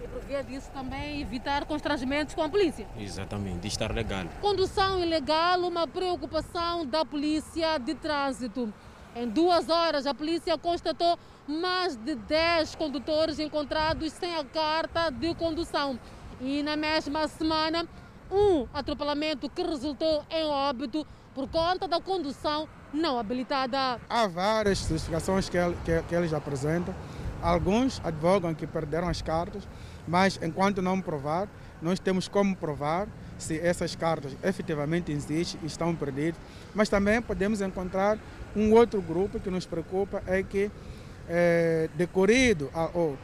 [0.03, 2.87] E por via disso também evitar constrangimentos com a polícia.
[2.99, 4.27] Exatamente, de estar legal.
[4.41, 8.73] Condução ilegal, uma preocupação da polícia de trânsito.
[9.19, 15.35] Em duas horas, a polícia constatou mais de 10 condutores encontrados sem a carta de
[15.35, 15.99] condução.
[16.39, 17.89] E na mesma semana,
[18.31, 23.99] um atropelamento que resultou em óbito por conta da condução não habilitada.
[24.07, 26.95] Há várias justificações que, que, que eles apresentam.
[27.43, 29.67] Alguns advogam que perderam as cartas,
[30.07, 31.49] mas enquanto não provar,
[31.81, 36.39] nós temos como provar se essas cartas efetivamente existem e estão perdidas.
[36.75, 38.19] Mas também podemos encontrar
[38.57, 40.71] um outro grupo que nos preocupa, é que
[41.29, 43.17] é, decorrido a, ou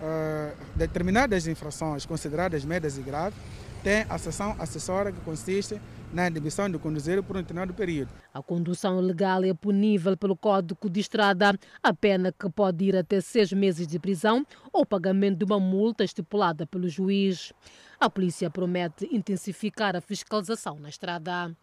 [0.00, 3.38] é, determinadas infrações consideradas médias e graves,
[3.82, 5.80] tem a sessão assessora que consiste
[6.12, 8.10] na inibição de conduzir por um determinado período.
[8.32, 13.20] A condução ilegal é punível pelo Código de Estrada, a pena que pode ir até
[13.20, 17.52] seis meses de prisão ou pagamento de uma multa estipulada pelo juiz.
[17.98, 21.56] A polícia promete intensificar a fiscalização na estrada.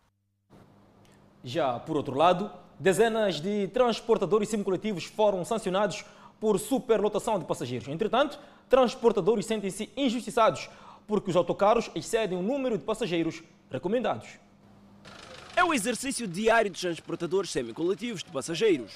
[1.44, 2.50] Já por outro lado,
[2.84, 6.04] dezenas de transportadores semicoletivos foram sancionados
[6.38, 7.88] por superlotação de passageiros.
[7.88, 10.70] Entretanto, transportadores sentem-se injustiçados
[11.08, 13.42] porque os autocarros excedem o número de passageiros
[13.72, 14.28] recomendados.
[15.56, 18.92] É o exercício diário dos transportadores semicoletivos de passageiros.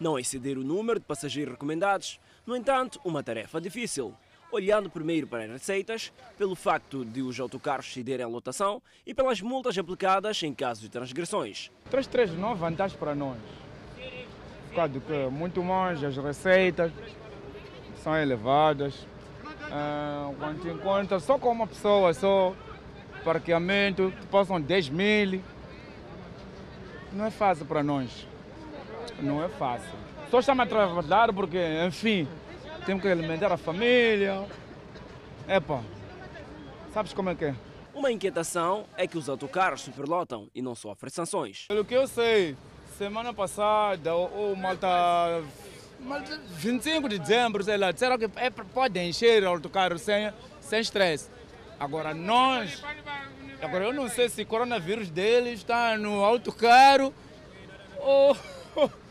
[0.00, 4.14] Não exceder o número de passageiros recomendados, no entanto, uma tarefa difícil
[4.50, 9.40] olhando primeiro para as receitas, pelo facto de os autocarros cederem a lotação e pelas
[9.40, 11.70] multas aplicadas em caso de transgressões.
[11.90, 13.38] 339 não vantagem para nós.
[14.68, 16.92] Por causa que muito mais as receitas
[18.02, 18.94] são elevadas.
[19.66, 22.54] Uh, quando te encontra só com uma pessoa, só
[23.24, 25.42] parqueamento, passam 10 mil.
[27.12, 28.28] Não é fácil para nós.
[29.20, 29.90] Não é fácil.
[30.30, 32.28] Só estamos a trabalhar porque, enfim,
[32.86, 34.46] temos que alimentar a família.
[35.48, 35.82] Epa,
[36.94, 37.54] sabes como é que é?
[37.92, 41.66] Uma inquietação é que os autocarros superlotam e não sofrem sanções.
[41.66, 42.56] Pelo que eu sei,
[42.96, 44.86] semana passada o, o Malta
[45.98, 50.80] Mas 25 de dezembro, sei lá, disseram que é, pode encher o autocarro sem, sem
[50.80, 51.28] estresse.
[51.80, 52.82] Agora nós,
[53.60, 57.12] agora eu não sei se o coronavírus deles está no autocarro
[57.98, 58.36] ou,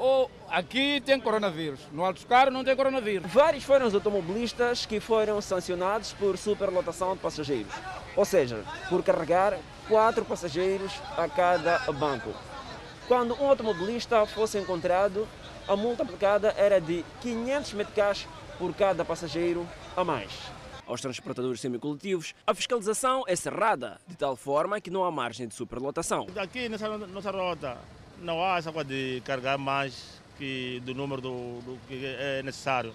[0.00, 1.80] ou aqui tem coronavírus.
[1.92, 3.30] No autocarro não tem coronavírus.
[3.30, 7.72] Vários foram os automobilistas que foram sancionados por superlotação de passageiros.
[8.16, 12.32] Ou seja, por carregar quatro passageiros a cada banco.
[13.06, 15.28] Quando um automobilista fosse encontrado,
[15.68, 18.26] a multa aplicada era de 500 meticais
[18.58, 20.30] por cada passageiro a mais.
[20.86, 25.54] Aos transportadores semicoletivos, a fiscalização é cerrada, de tal forma que não há margem de
[25.54, 26.26] superlotação.
[26.36, 27.78] Aqui nessa nossa rota
[28.20, 32.94] não há essa coisa de carregar mais que do número do, do que é necessário.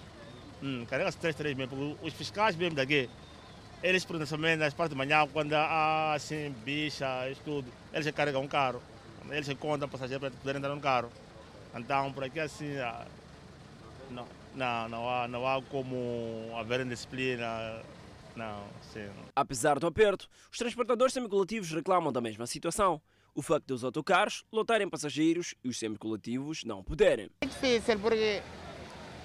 [0.62, 3.08] Hum, Carrega-se 3, 3 mesmo, porque os fiscais mesmo daqui,
[3.82, 8.48] eles principalmente nas partes de manhã, quando há assim, bicha, isso tudo, eles carregam um
[8.48, 8.82] carro.
[9.30, 11.10] Eles contam passageiro para poder entrar no carro.
[11.74, 12.74] Então, por aqui assim,
[14.10, 17.82] não, não, não, há, não há como haver indisciplina.
[18.34, 19.08] Não, sim.
[19.34, 23.00] Apesar do aperto, os transportadores semicoletivos reclamam da mesma situação.
[23.36, 27.28] O facto dos autocarros lotarem passageiros e os semicoletivos não puderem.
[27.42, 28.40] É difícil porque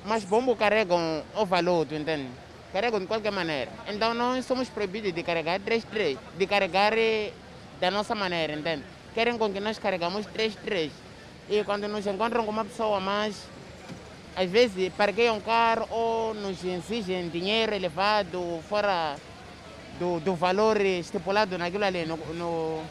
[0.03, 2.27] mas bombo carregam o valor, tu entende?
[2.73, 3.71] Carregam de qualquer maneira.
[3.87, 7.31] Então nós somos proibidos de carregar 3-3, de carregar eh,
[7.79, 8.83] da nossa maneira, entende?
[9.13, 10.91] Querem com que nós carregamos 3-3.
[11.49, 13.47] E quando nos encontram com uma pessoa mais,
[14.35, 19.15] às vezes parqueiam um carro ou nos exigem dinheiro elevado, fora
[19.97, 22.83] do, do valor estipulado naquilo ali, no, no,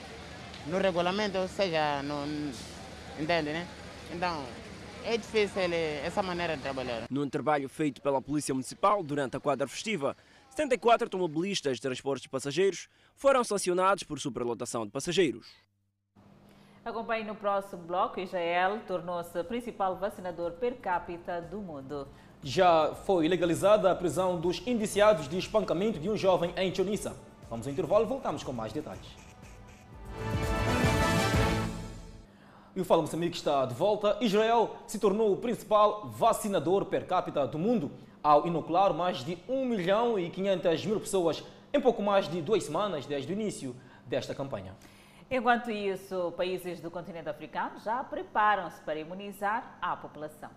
[0.66, 2.24] no regulamento, ou seja, no,
[3.20, 3.66] entende, né?
[4.12, 4.44] Então,
[5.04, 5.62] é difícil
[6.04, 7.06] essa maneira de trabalhar.
[7.10, 10.16] Num trabalho feito pela Polícia Municipal durante a quadra festiva,
[10.50, 15.46] 74 automobilistas de transportes de passageiros foram sancionados por superlotação de passageiros.
[16.84, 18.20] Acompanhe no próximo bloco.
[18.20, 22.08] Israel tornou-se o principal vacinador per capita do mundo.
[22.42, 27.14] Já foi legalizada a prisão dos indiciados de espancamento de um jovem em Tunisa.
[27.50, 29.29] Vamos ao intervalo e voltamos com mais detalhes.
[32.74, 34.16] E o Fala Moçambique está de volta.
[34.20, 37.90] Israel se tornou o principal vacinador per capita do mundo
[38.22, 41.42] ao inocular mais de 1 milhão e 500 mil pessoas
[41.74, 43.74] em pouco mais de duas semanas desde o início
[44.06, 44.76] desta campanha.
[45.28, 50.50] Enquanto isso, países do continente africano já preparam-se para imunizar a população.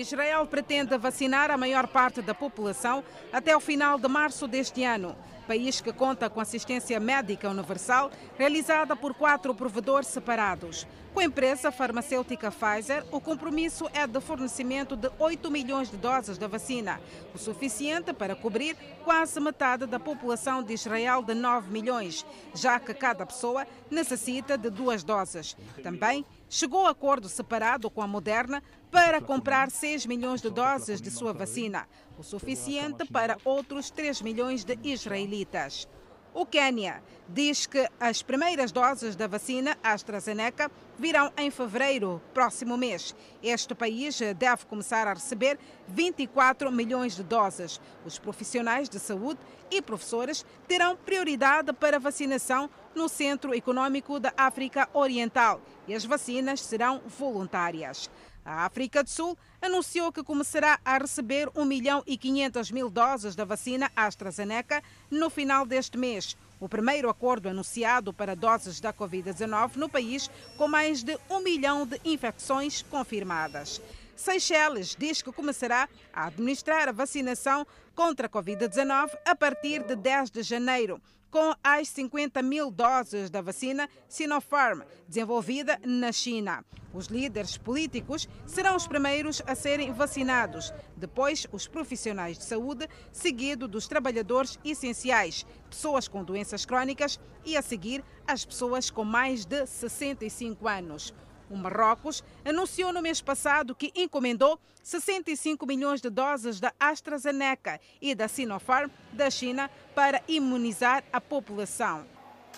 [0.00, 5.16] Israel pretende vacinar a maior parte da população até o final de março deste ano.
[5.46, 10.86] País que conta com assistência médica universal realizada por quatro provedores separados.
[11.12, 16.38] Com a empresa farmacêutica Pfizer, o compromisso é de fornecimento de 8 milhões de doses
[16.38, 17.00] da vacina,
[17.34, 22.94] o suficiente para cobrir quase metade da população de Israel de 9 milhões, já que
[22.94, 25.56] cada pessoa necessita de duas doses.
[25.82, 31.10] Também chegou a acordo separado com a Moderna para comprar 6 milhões de doses de
[31.10, 35.88] sua vacina, o suficiente para outros 3 milhões de israelitas.
[36.32, 43.14] O Quênia diz que as primeiras doses da vacina AstraZeneca virão em fevereiro, próximo mês.
[43.42, 47.80] Este país deve começar a receber 24 milhões de doses.
[48.04, 54.88] Os profissionais de saúde e professores terão prioridade para vacinação no Centro Econômico da África
[54.92, 58.10] Oriental e as vacinas serão voluntárias.
[58.44, 63.36] A África do Sul anunciou que começará a receber 1 milhão e 500 mil doses
[63.36, 66.34] da vacina AstraZeneca no final deste mês.
[66.60, 71.86] O primeiro acordo anunciado para doses da Covid-19 no país, com mais de 1 milhão
[71.86, 73.80] de infecções confirmadas.
[74.16, 80.30] Seychelles diz que começará a administrar a vacinação contra a Covid-19 a partir de 10
[80.30, 86.64] de janeiro com as 50 mil doses da vacina Sinopharm, desenvolvida na China.
[86.92, 93.68] Os líderes políticos serão os primeiros a serem vacinados, depois os profissionais de saúde, seguido
[93.68, 99.66] dos trabalhadores essenciais, pessoas com doenças crônicas e a seguir as pessoas com mais de
[99.66, 101.14] 65 anos.
[101.50, 108.14] O Marrocos anunciou no mês passado que encomendou 65 milhões de doses da AstraZeneca e
[108.14, 112.06] da Sinopharm da China para imunizar a população.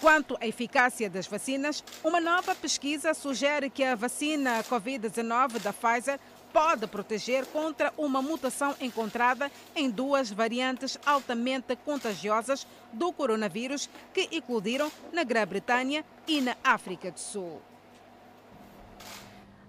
[0.01, 6.19] Quanto à eficácia das vacinas, uma nova pesquisa sugere que a vacina Covid-19 da Pfizer
[6.53, 14.91] pode proteger contra uma mutação encontrada em duas variantes altamente contagiosas do coronavírus que eclodiram
[15.13, 17.70] na Grã-Bretanha e na África do Sul.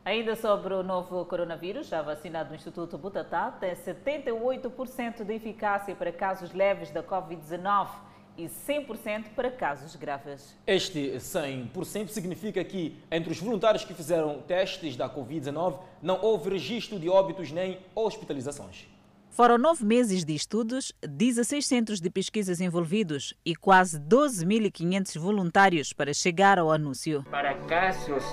[0.03, 6.11] Ainda sobre o novo coronavírus, a vacina do Instituto Butantan tem 78% de eficácia para
[6.11, 7.87] casos leves da Covid-19
[8.35, 10.57] e 100% para casos graves.
[10.65, 16.97] Este 100% significa que, entre os voluntários que fizeram testes da Covid-19, não houve registro
[16.97, 18.87] de óbitos nem hospitalizações.
[19.29, 26.11] Foram nove meses de estudos, 16 centros de pesquisas envolvidos e quase 12.500 voluntários para
[26.11, 27.23] chegar ao anúncio.
[27.29, 28.23] Para casos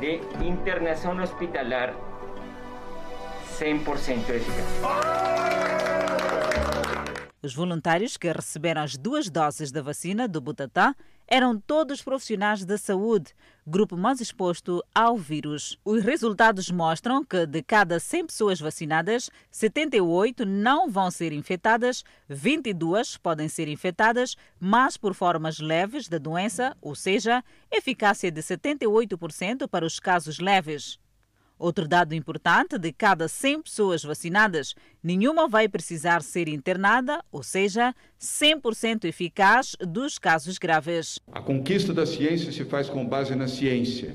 [0.00, 1.94] de internação hospitalar,
[3.58, 5.75] 100% eficaz.
[7.46, 10.96] Os voluntários que receberam as duas doses da vacina do Butatá
[11.28, 13.32] eram todos profissionais da saúde,
[13.64, 15.78] grupo mais exposto ao vírus.
[15.84, 23.16] Os resultados mostram que de cada 100 pessoas vacinadas, 78 não vão ser infectadas, 22
[23.16, 29.86] podem ser infectadas, mas por formas leves da doença, ou seja, eficácia de 78% para
[29.86, 30.98] os casos leves.
[31.58, 37.94] Outro dado importante: de cada 100 pessoas vacinadas, nenhuma vai precisar ser internada, ou seja,
[38.20, 41.18] 100% eficaz dos casos graves.
[41.32, 44.14] A conquista da ciência se faz com base na ciência,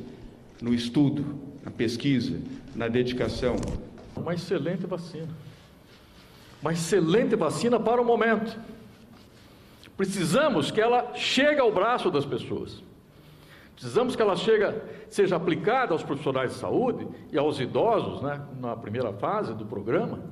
[0.62, 2.40] no estudo, na pesquisa,
[2.76, 3.56] na dedicação.
[4.16, 5.30] Uma excelente vacina.
[6.62, 8.60] Uma excelente vacina para o momento.
[9.98, 12.84] Precisamos que ela chegue ao braço das pessoas.
[13.82, 14.80] Precisamos que ela chega,
[15.10, 20.24] seja aplicada aos profissionais de saúde e aos idosos, né, na primeira fase do programa,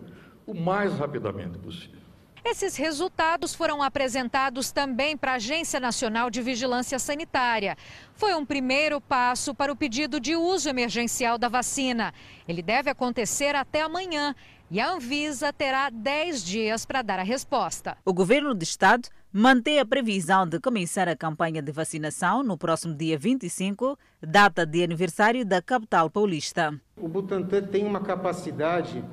[0.46, 1.98] o mais rapidamente possível.
[2.46, 7.76] Esses resultados foram apresentados também para a Agência Nacional de Vigilância Sanitária.
[8.14, 12.14] Foi um primeiro passo para o pedido de uso emergencial da vacina.
[12.48, 14.36] Ele deve acontecer até amanhã
[14.72, 17.98] e a Anvisa terá 10 dias para dar a resposta.
[18.06, 22.94] O governo do estado mantém a previsão de começar a campanha de vacinação no próximo
[22.94, 26.80] dia 25, data de aniversário da capital paulista.
[26.96, 29.04] O Butantan tem uma capacidade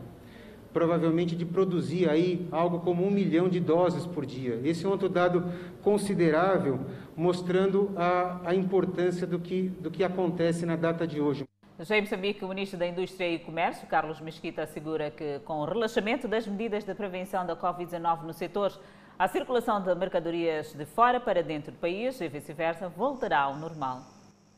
[0.73, 4.61] provavelmente de produzir aí algo como um milhão de doses por dia.
[4.63, 5.51] Esse é um outro dado
[5.83, 6.81] considerável,
[7.17, 11.47] mostrando a, a importância do que, do que acontece na data de hoje.
[11.79, 15.65] Já em Moçambique, o ministro da Indústria e Comércio, Carlos Mesquita, assegura que, com o
[15.67, 18.73] relaxamento das medidas de prevenção da Covid-19 no setor,
[19.19, 24.03] a circulação de mercadorias de fora para dentro do país e vice-versa voltará ao normal.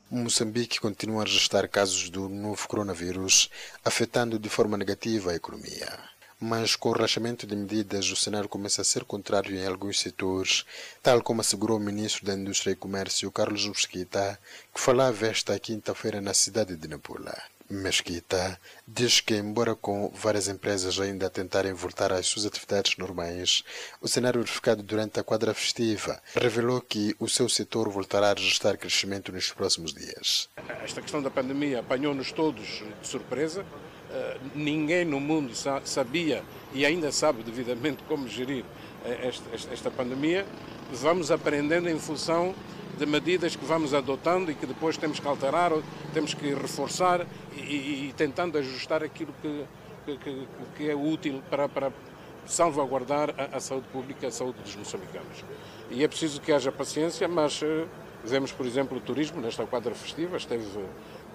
[0.08, 3.50] Moçambique continua a registrar casos do novo coronavírus,
[3.84, 5.98] afetando de forma negativa a economia.
[6.40, 10.64] Mas com o relaxamento de medidas, o cenário começa a ser contrário em alguns setores,
[11.02, 14.38] tal como assegurou o ministro da Indústria e Comércio, Carlos Mesquita,
[14.72, 17.36] que falava esta quinta-feira na cidade de Nampula.
[17.70, 23.62] Mesquita diz que, embora com várias empresas ainda a tentarem voltar às suas atividades normais,
[24.00, 28.78] o cenário verificado durante a quadra festiva revelou que o seu setor voltará a registrar
[28.78, 30.48] crescimento nos próximos dias.
[30.82, 33.66] Esta questão da pandemia apanhou-nos todos de surpresa.
[34.08, 36.42] Uh, ninguém no mundo sa sabia
[36.72, 38.64] e ainda sabe devidamente como gerir
[39.04, 40.46] eh, esta, esta, pandemia.
[40.92, 42.54] Vamos aprendendo em função
[42.98, 45.72] de medidas que vamos adotando e que depois temos que alterar,
[46.12, 49.64] temos que reforçar e, e, tentando ajustar aquilo que,
[50.06, 51.92] que, que é útil para, para
[52.46, 55.44] salvaguardar a, a, saúde pública, a saúde dos moçambicanos.
[55.90, 57.86] E é preciso que haja paciência, mas uh,
[58.24, 60.64] vemos, por exemplo, o turismo nesta quadra festiva, esteve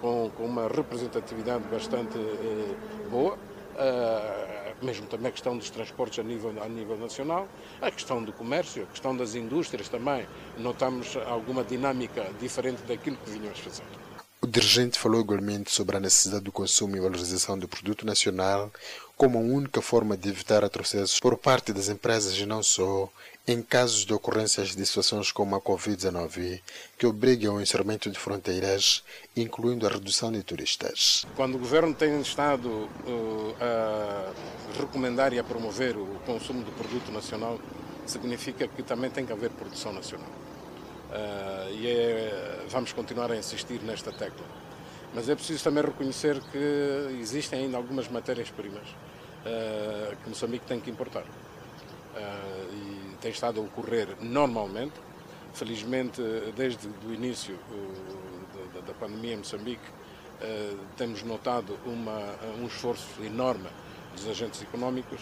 [0.04, 2.76] com, com uma representatividade bastante uh,
[3.10, 3.38] boa.
[3.74, 7.48] Uh, mesmo também a questão dos transportes a nível, a nível nacional,
[7.80, 10.26] a questão do comércio, a questão das indústrias também.
[10.58, 14.04] Notamos alguma dinâmica diferente daquilo que vinhamos fazendo.
[14.42, 18.70] O dirigente falou igualmente sobre a necessidade do consumo e valorização do produto nacional
[19.16, 23.08] como a única forma de evitar atrocessos por parte das empresas e não só,
[23.46, 26.60] em casos de ocorrências de situações como a Covid-19,
[26.96, 29.04] que obrigam ao encerramento de fronteiras,
[29.36, 31.26] incluindo a redução de turistas.
[31.36, 34.32] Quando o governo tem estado uh, a
[34.80, 37.60] recomendar e a promover o consumo do produto nacional,
[38.06, 40.28] significa que também tem que haver produção nacional.
[41.10, 44.44] Uh, e é, vamos continuar a insistir nesta tecla.
[45.14, 50.90] Mas é preciso também reconhecer que existem ainda algumas matérias-primas uh, que Moçambique tem que
[50.90, 51.22] importar.
[51.22, 52.93] Uh,
[53.24, 54.92] tem estado a ocorrer normalmente.
[55.54, 56.20] Felizmente,
[56.54, 57.58] desde o início
[58.74, 59.84] da, da, pandemia em Moçambique,
[60.96, 62.20] temos notado uma,
[62.60, 63.68] um esforço enorme
[64.14, 65.20] dos agentes económicos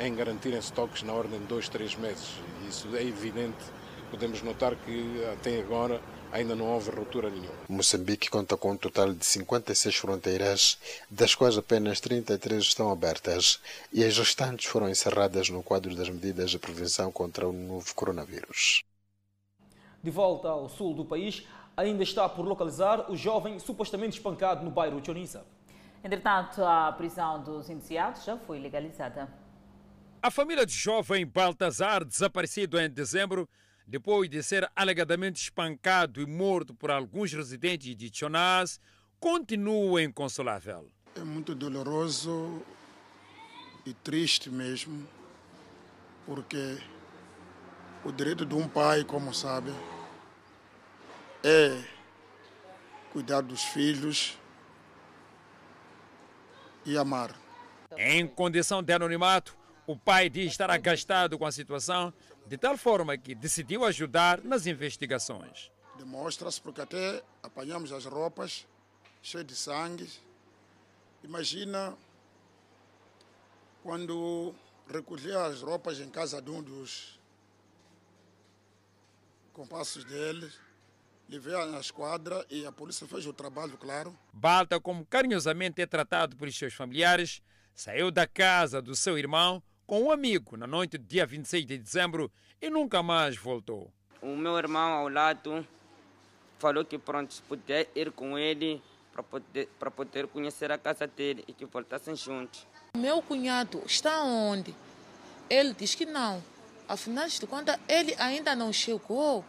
[0.00, 2.28] em garantirem estoques na ordem de dois, três meses.
[2.68, 3.62] Isso é evidente
[4.10, 6.00] podemos notar que até agora
[6.34, 7.54] ainda não houve ruptura nenhuma.
[7.68, 10.76] Moçambique conta com um total de 56 fronteiras,
[11.08, 13.60] das quais apenas 33 estão abertas
[13.92, 18.82] e as restantes foram encerradas no quadro das medidas de prevenção contra o novo coronavírus.
[20.02, 24.72] De volta ao sul do país, ainda está por localizar o jovem supostamente espancado no
[24.72, 25.44] bairro Choniza.
[26.02, 29.28] Entretanto, a prisão dos indiciados já foi legalizada.
[30.20, 33.48] A família de jovem Baltazar, desaparecido em dezembro,
[33.86, 38.80] depois de ser alegadamente espancado e morto por alguns residentes de Chonaz,
[39.20, 40.90] continua inconsolável.
[41.14, 42.62] É muito doloroso
[43.86, 45.06] e triste mesmo,
[46.26, 46.78] porque
[48.04, 49.70] o direito de um pai, como sabe,
[51.42, 51.82] é
[53.12, 54.38] cuidar dos filhos
[56.84, 57.34] e amar.
[57.96, 59.56] Em condição de anonimato,
[59.86, 62.12] o pai diz estar agastado com a situação,
[62.46, 65.70] de tal forma que decidiu ajudar nas investigações.
[65.96, 68.66] Demonstra-se porque até apanhamos as roupas
[69.22, 70.08] cheias de sangue.
[71.22, 71.96] Imagina
[73.82, 74.54] quando
[74.88, 77.18] recolhi as roupas em casa de um dos
[79.52, 80.50] compassos dele,
[81.28, 84.18] levei à esquadra e a polícia fez o trabalho, claro.
[84.32, 87.40] Balta, como carinhosamente é tratado por seus familiares,
[87.74, 91.78] saiu da casa do seu irmão com um amigo na noite do dia 26 de
[91.78, 92.30] dezembro
[92.60, 93.90] e nunca mais voltou.
[94.22, 95.66] O meu irmão ao lado
[96.58, 98.82] falou que pronto, se puder ir com ele
[99.12, 102.66] para poder, para poder conhecer a casa dele e que voltassem juntos.
[102.96, 104.74] Meu cunhado está onde?
[105.50, 106.42] Ele diz que não.
[106.88, 109.44] Afinal de contas, ele ainda não chegou.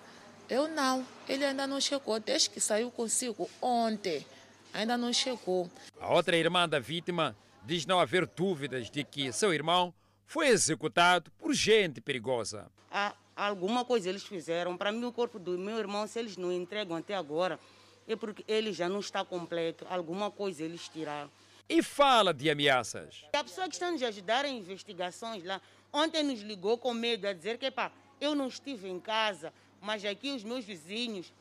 [0.50, 1.06] Eu não.
[1.28, 4.26] Ele ainda não chegou desde que saiu consigo ontem.
[4.74, 5.70] Ainda não chegou.
[6.00, 9.94] A outra irmã da vítima diz não haver dúvidas de que seu irmão
[10.26, 12.70] foi executado por gente perigosa.
[12.92, 14.78] Há alguma coisa eles fizeram.
[14.78, 17.60] Para mim, o corpo do meu irmão, se eles não entregam até agora,
[18.08, 19.86] é porque ele já não está completo.
[19.90, 21.30] Alguma coisa eles tiraram.
[21.68, 23.26] E fala de ameaças.
[23.34, 25.60] A pessoa que está nos ajudar em investigações lá,
[25.92, 29.52] ontem nos ligou com medo a dizer que, pá, eu não estive em casa,
[29.82, 31.34] mas aqui os meus vizinhos,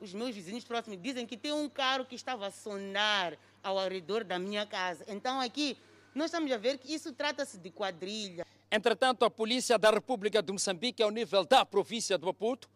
[0.00, 4.24] os meus vizinhos próximos dizem que tem um carro que estava a sonar ao redor
[4.24, 5.04] da minha casa.
[5.06, 5.76] Então aqui
[6.14, 8.44] nós estamos a ver que isso trata-se de quadrilha.
[8.70, 12.68] Entretanto, a Polícia da República de Moçambique, ao nível da província de Maputo,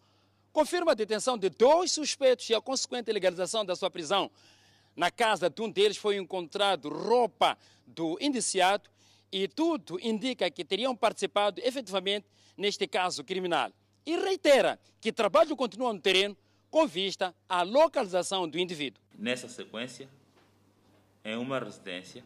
[0.53, 4.31] confirma a detenção de dois suspeitos e a consequente legalização da sua prisão.
[4.95, 8.89] Na casa de um deles foi encontrado roupa do indiciado
[9.33, 12.27] e tudo indica que teriam participado efetivamente
[12.57, 13.73] neste caso criminal.
[14.07, 16.37] E reitera que trabalho continua no terreno
[16.71, 19.03] com vista à localização do indivíduo.
[19.19, 20.09] Nessa sequência,
[21.25, 22.23] em uma residência,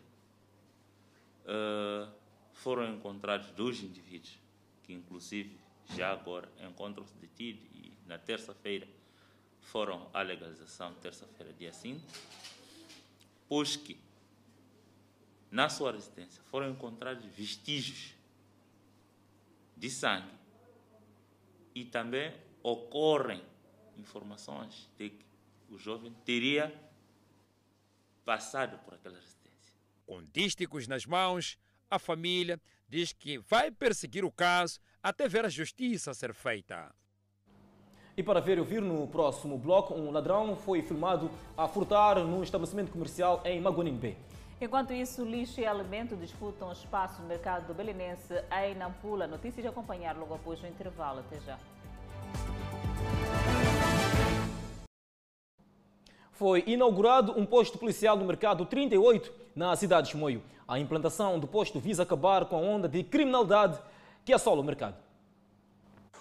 [1.49, 2.12] uh,
[2.53, 4.38] foram encontrados dois indivíduos
[4.82, 5.59] que, inclusive,
[5.96, 8.86] já agora encontram-se detidos e na terça-feira
[9.61, 12.01] foram à legalização, terça-feira, dia 5,
[13.49, 13.99] pois que
[15.51, 18.14] na sua residência foram encontrados vestígios
[19.76, 20.30] de sangue
[21.74, 23.42] e também ocorrem
[23.96, 25.24] informações de que
[25.70, 26.72] o jovem teria
[28.24, 29.57] passado por aquela residência.
[30.09, 31.59] Com dísticos nas mãos,
[31.90, 36.94] a família diz que vai perseguir o caso até ver a justiça ser feita.
[38.16, 42.42] E para ver e ouvir no próximo bloco, um ladrão foi filmado a furtar num
[42.42, 44.16] estabelecimento comercial em Maguanimbé.
[44.59, 48.32] Enquanto isso, lixo e alimento disputam espaço no mercado do Belenense
[48.62, 49.26] em Nampula.
[49.26, 51.20] Notícias de acompanhar logo após o intervalo.
[51.20, 51.59] Até já.
[56.39, 60.41] Foi inaugurado um posto policial no mercado 38, na cidade de Chimoio.
[60.68, 63.76] A implantação do posto visa acabar com a onda de criminalidade
[64.24, 64.95] que assola o mercado.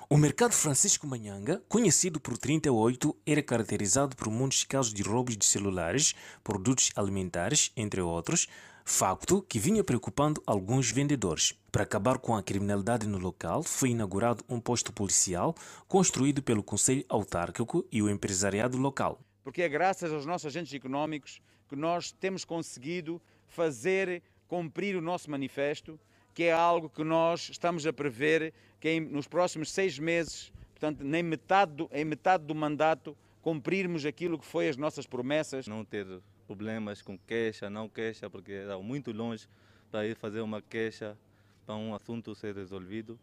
[0.10, 5.46] O mercado Francisco Manhanga, conhecido por 38, era caracterizado por muitos casos de roubos de
[5.46, 8.48] celulares, produtos alimentares, entre outros,
[8.84, 11.54] facto que vinha preocupando alguns vendedores.
[11.72, 15.54] Para acabar com a criminalidade no local, foi inaugurado um posto policial
[15.88, 21.42] construído pelo Conselho Autárquico e o empresariado local porque é graças aos nossos agentes económicos
[21.70, 25.98] que nós temos conseguido fazer cumprir o nosso manifesto,
[26.34, 31.02] que é algo que nós estamos a prever que em, nos próximos seis meses, portanto,
[31.02, 35.66] nem metade do, em metade do mandato, cumprirmos aquilo que foi as nossas promessas.
[35.66, 36.06] Não ter
[36.46, 39.48] problemas com queixa, não queixa, porque é muito longe
[39.90, 41.18] para ir fazer uma queixa
[41.66, 43.18] para um assunto ser resolvido.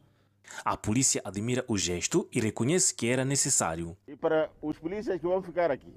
[0.64, 3.94] A polícia admira o gesto e reconhece que era necessário.
[4.08, 5.92] E para os polícias que vão ficar aqui,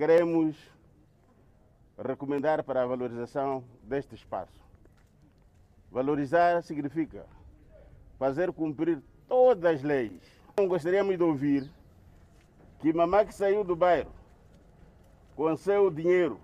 [0.00, 0.56] queremos
[1.98, 4.58] recomendar para a valorização deste espaço.
[5.92, 7.26] Valorizar significa
[8.18, 10.18] fazer cumprir todas as leis.
[10.56, 11.70] Não gostaríamos de ouvir
[12.78, 14.10] que mamá que saiu do bairro
[15.36, 16.40] com seu dinheiro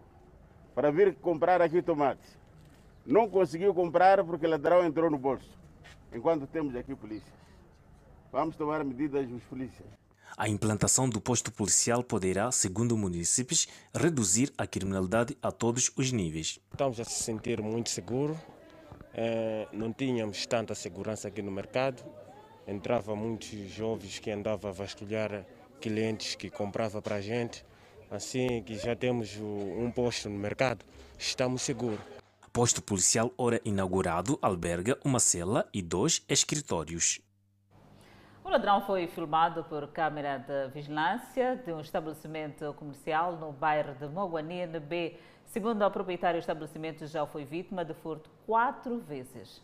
[0.74, 2.36] para vir comprar aqui tomate
[3.06, 5.58] não conseguiu comprar porque ladrão entrou no bolso,
[6.12, 7.32] enquanto temos aqui polícias.
[8.30, 9.88] Vamos tomar medidas dos polícias.
[10.38, 16.60] A implantação do posto policial poderá, segundo municípios, reduzir a criminalidade a todos os níveis.
[16.70, 18.36] Estamos a se sentir muito seguros.
[19.14, 22.04] É, não tínhamos tanta segurança aqui no mercado.
[22.66, 25.46] entrava muitos jovens que andavam a vasculhar
[25.80, 27.64] clientes que comprava para a gente.
[28.10, 30.84] Assim que já temos um posto no mercado,
[31.18, 32.00] estamos seguros.
[32.52, 37.20] Posto policial ora inaugurado alberga uma cela e dois escritórios.
[38.46, 44.06] O ladrão foi filmado por câmera de vigilância de um estabelecimento comercial no bairro de
[44.06, 45.16] Moguanine B.
[45.46, 49.60] Segundo o proprietário, o estabelecimento já foi vítima de furto quatro vezes.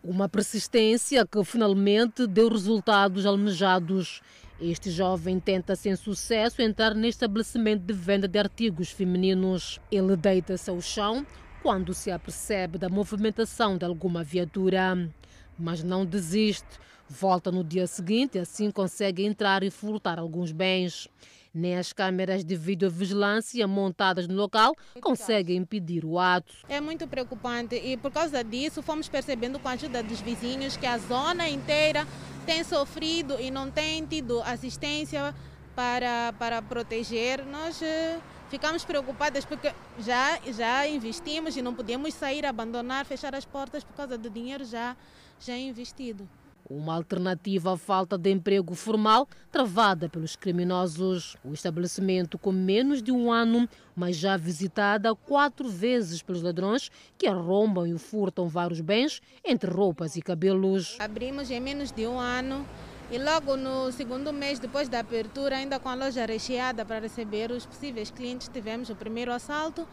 [0.00, 4.22] Uma persistência que finalmente deu resultados almejados.
[4.60, 9.80] Este jovem tenta sem sucesso entrar neste estabelecimento de venda de artigos femininos.
[9.90, 11.26] Ele deita-se ao chão
[11.64, 15.10] quando se apercebe da movimentação de alguma viatura.
[15.58, 16.78] Mas não desiste.
[17.08, 21.08] Volta no dia seguinte e assim consegue entrar e furtar alguns bens.
[21.54, 26.54] Nem as câmeras de videovigilância montadas no local conseguem impedir o ato.
[26.68, 30.86] É muito preocupante e por causa disso fomos percebendo com a ajuda dos vizinhos que
[30.86, 32.06] a zona inteira
[32.44, 35.34] tem sofrido e não tem tido assistência
[35.74, 37.44] para, para proteger.
[37.46, 43.46] Nós eh, ficamos preocupadas porque já, já investimos e não podemos sair, abandonar, fechar as
[43.46, 44.94] portas por causa do dinheiro já,
[45.40, 46.28] já investido.
[46.68, 51.36] Uma alternativa à falta de emprego formal travada pelos criminosos.
[51.42, 57.26] O estabelecimento, com menos de um ano, mas já visitada quatro vezes pelos ladrões que
[57.26, 60.96] arrombam e furtam vários bens, entre roupas e cabelos.
[61.00, 62.66] Abrimos em menos de um ano
[63.10, 67.50] e logo no segundo mês, depois da abertura, ainda com a loja recheada para receber
[67.50, 69.88] os possíveis clientes, tivemos o primeiro assalto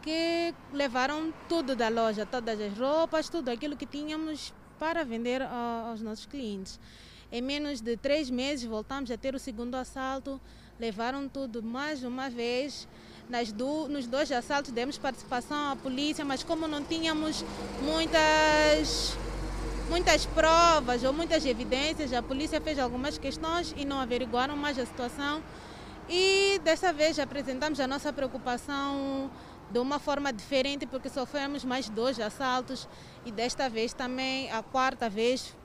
[0.00, 6.02] que levaram tudo da loja, todas as roupas, tudo aquilo que tínhamos para vender aos
[6.02, 6.80] nossos clientes.
[7.30, 10.40] Em menos de três meses voltamos a ter o segundo assalto,
[10.76, 12.88] levaram tudo mais uma vez.
[13.54, 17.44] Do, nos dois assaltos demos participação à polícia, mas como não tínhamos
[17.80, 19.16] muitas,
[19.88, 24.84] muitas provas ou muitas evidências, a polícia fez algumas questões e não averiguaram mais a
[24.84, 25.40] situação.
[26.08, 29.30] E dessa vez apresentamos a nossa preocupação
[29.72, 32.86] de uma forma diferente, porque sofremos mais dois assaltos
[33.24, 35.56] e desta vez também, a quarta vez,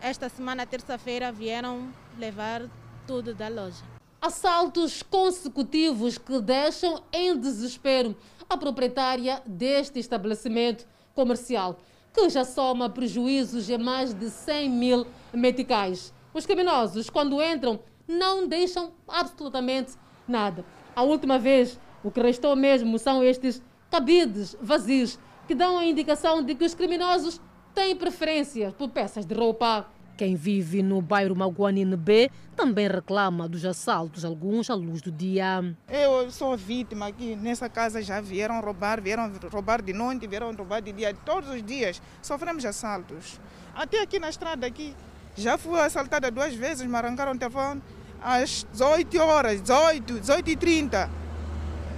[0.00, 1.88] esta semana, terça-feira, vieram
[2.18, 2.68] levar
[3.06, 3.84] tudo da loja.
[4.20, 8.16] Assaltos consecutivos que deixam em desespero
[8.50, 10.84] a proprietária deste estabelecimento
[11.14, 11.78] comercial,
[12.12, 16.12] que já soma prejuízos de mais de 100 mil meticais.
[16.34, 17.78] Os criminosos, quando entram,
[18.08, 19.92] não deixam absolutamente
[20.26, 20.64] nada.
[20.96, 26.40] A última vez o que restou mesmo são estes cabides vazios que dão a indicação
[26.40, 27.40] de que os criminosos
[27.74, 29.88] têm preferência por peças de roupa.
[30.16, 35.76] Quem vive no bairro Maguanine B também reclama dos assaltos, alguns à luz do dia.
[35.88, 40.80] Eu sou vítima aqui nessa casa, já vieram roubar, vieram roubar de noite, vieram roubar
[40.80, 43.40] de dia, todos os dias sofremos assaltos.
[43.74, 44.94] Até aqui na estrada aqui,
[45.34, 47.82] já fui assaltada duas vezes, me arrancaram o telefone
[48.22, 51.25] às 18 horas, 18, 18 e 30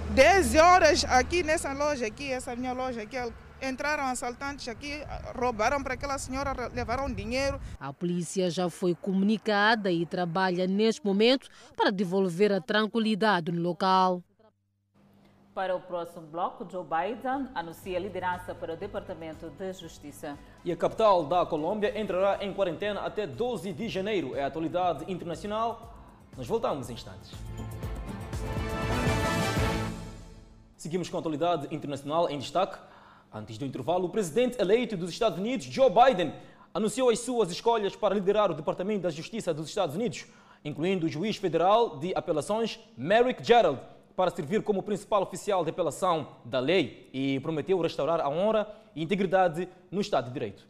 [0.09, 3.15] 10 horas aqui nessa loja, aqui, essa minha loja aqui,
[3.61, 5.03] entraram assaltantes aqui,
[5.37, 7.59] roubaram para aquela senhora, levaram dinheiro.
[7.79, 14.23] A polícia já foi comunicada e trabalha neste momento para devolver a tranquilidade no local.
[15.53, 20.37] Para o próximo bloco, Joe Biden anuncia liderança para o Departamento de Justiça.
[20.65, 24.35] E a capital da Colômbia entrará em quarentena até 12 de janeiro.
[24.35, 25.95] É a atualidade internacional.
[26.37, 27.31] Nós voltamos em instantes.
[30.79, 32.79] Seguimos com a atualidade internacional em destaque.
[33.33, 36.33] Antes do intervalo, o presidente eleito dos Estados Unidos, Joe Biden,
[36.73, 40.25] anunciou as suas escolhas para liderar o Departamento da Justiça dos Estados Unidos,
[40.63, 43.81] incluindo o juiz federal de apelações Merrick Gerald,
[44.15, 48.65] para servir como principal oficial de apelação da lei e prometeu restaurar a honra
[48.95, 50.65] e integridade no Estado de Direito.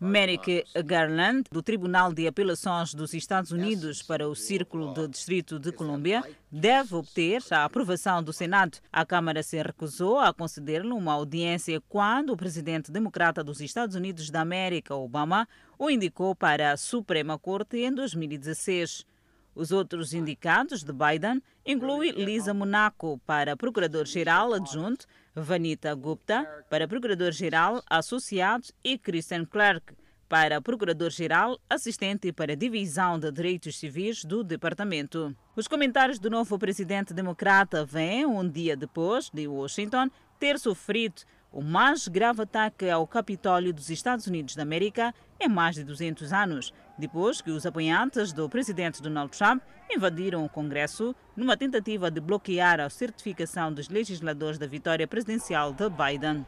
[0.00, 5.72] Merrick Garland, do Tribunal de Apelações dos Estados Unidos para o Círculo de Distrito de
[5.72, 8.78] Colômbia, deve obter a aprovação do Senado.
[8.92, 14.30] A Câmara se recusou a conceder-lhe uma audiência quando o presidente democrata dos Estados Unidos
[14.30, 19.06] da América, Obama, o indicou para a Suprema Corte em 2016.
[19.54, 27.82] Os outros indicados de Biden incluem Lisa Monaco para Procurador-Geral Adjunto, Vanita Gupta para Procurador-Geral
[27.88, 29.94] Associado e Christian Clark
[30.28, 35.36] para Procurador-Geral Assistente para a Divisão de Direitos Civis do Departamento.
[35.54, 41.62] Os comentários do novo presidente democrata vêm um dia depois de Washington ter sofrido o
[41.62, 46.72] mais grave ataque ao Capitólio dos Estados Unidos da América em mais de 200 anos,
[46.98, 52.80] depois que os apoiantes do presidente Donald Trump invadiram o Congresso numa tentativa de bloquear
[52.80, 56.46] a certificação dos legisladores da vitória presidencial de Biden.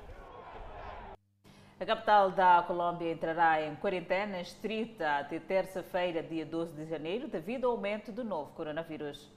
[1.78, 7.66] A capital da Colômbia entrará em quarentena estrita até terça-feira, dia 12 de janeiro, devido
[7.66, 9.30] ao aumento do novo coronavírus.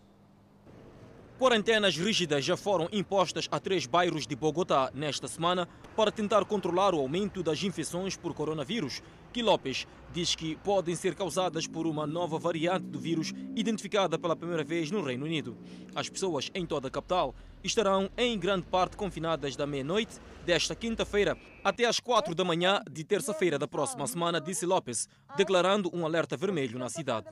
[1.37, 6.93] Quarentenas rígidas já foram impostas a três bairros de Bogotá nesta semana para tentar controlar
[6.93, 9.01] o aumento das infecções por coronavírus,
[9.31, 14.35] que Lopes diz que podem ser causadas por uma nova variante do vírus identificada pela
[14.35, 15.57] primeira vez no Reino Unido.
[15.95, 21.37] As pessoas em toda a capital estarão em grande parte confinadas da meia-noite desta quinta-feira
[21.63, 26.35] até às quatro da manhã de terça-feira da próxima semana, disse Lopes, declarando um alerta
[26.35, 27.27] vermelho na cidade.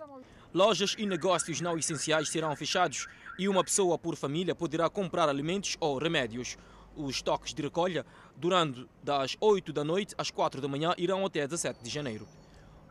[0.54, 5.76] Lojas e negócios não essenciais serão fechados e uma pessoa por família poderá comprar alimentos
[5.80, 6.58] ou remédios.
[6.98, 8.04] Os toques de recolha,
[8.36, 12.28] durante das 8 da noite às 4 da manhã, irão até 17 de janeiro.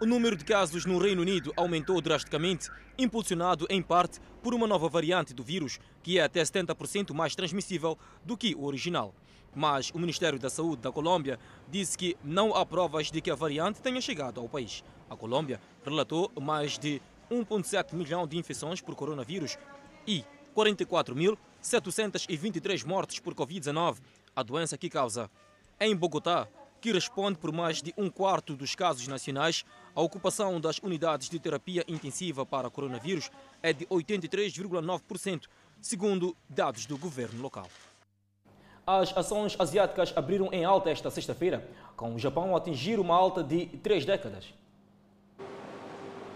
[0.00, 4.88] O número de casos no Reino Unido aumentou drasticamente, impulsionado em parte por uma nova
[4.88, 9.12] variante do vírus, que é até 70% mais transmissível do que o original.
[9.52, 11.36] Mas o Ministério da Saúde da Colômbia
[11.68, 14.84] disse que não há provas de que a variante tenha chegado ao país.
[15.10, 19.58] A Colômbia relatou mais de 1,7 milhão de infecções por coronavírus
[20.06, 20.24] e
[21.62, 23.98] 44.723 mortes por Covid-19,
[24.34, 25.30] a doença que causa.
[25.80, 26.48] Em Bogotá,
[26.80, 31.38] que responde por mais de um quarto dos casos nacionais, a ocupação das unidades de
[31.38, 33.30] terapia intensiva para coronavírus
[33.62, 35.46] é de 83,9%,
[35.80, 37.68] segundo dados do governo local.
[38.86, 43.42] As ações asiáticas abriram em alta esta sexta-feira, com o Japão a atingir uma alta
[43.42, 44.54] de três décadas.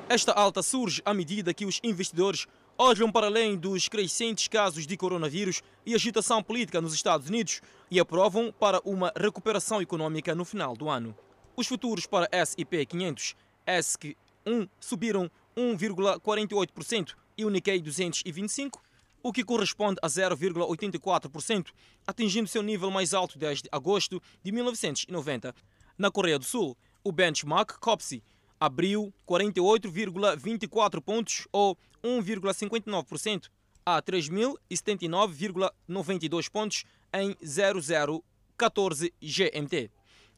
[0.09, 2.49] Esta alta surge à medida que os investidores
[2.83, 7.61] olham para além dos crescentes casos de coronavírus e agitação política nos Estados Unidos
[7.91, 11.14] e aprovam para uma recuperação econômica no final do ano.
[11.55, 14.16] Os futuros para S&P 500, ESC
[14.47, 18.83] 1 subiram 1,48% e o Nikkei 225,
[19.22, 21.66] o que corresponde a 0,84%,
[22.07, 25.55] atingindo seu nível mais alto desde agosto de 1990.
[25.99, 26.74] Na Coreia do Sul,
[27.05, 28.22] o benchmark COPSI
[28.61, 33.48] abriu 48,24 pontos ou 1,59%
[33.84, 39.90] a 3.079,92 pontos em 0014 GMT.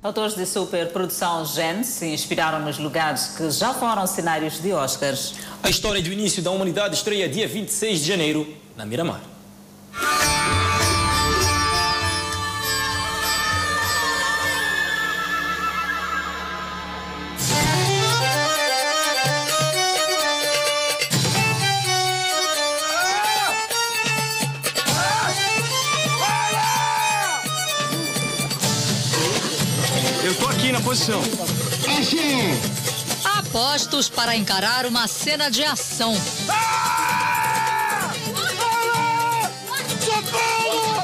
[0.00, 5.34] Autores de superprodução Gen se inspiraram nos lugares que já foram cenários de Oscars.
[5.60, 8.46] A história do início da humanidade estreia dia 26 de janeiro,
[8.76, 9.22] na Miramar.
[30.94, 31.20] Posição.
[33.24, 36.14] Apostos para encarar uma cena de ação.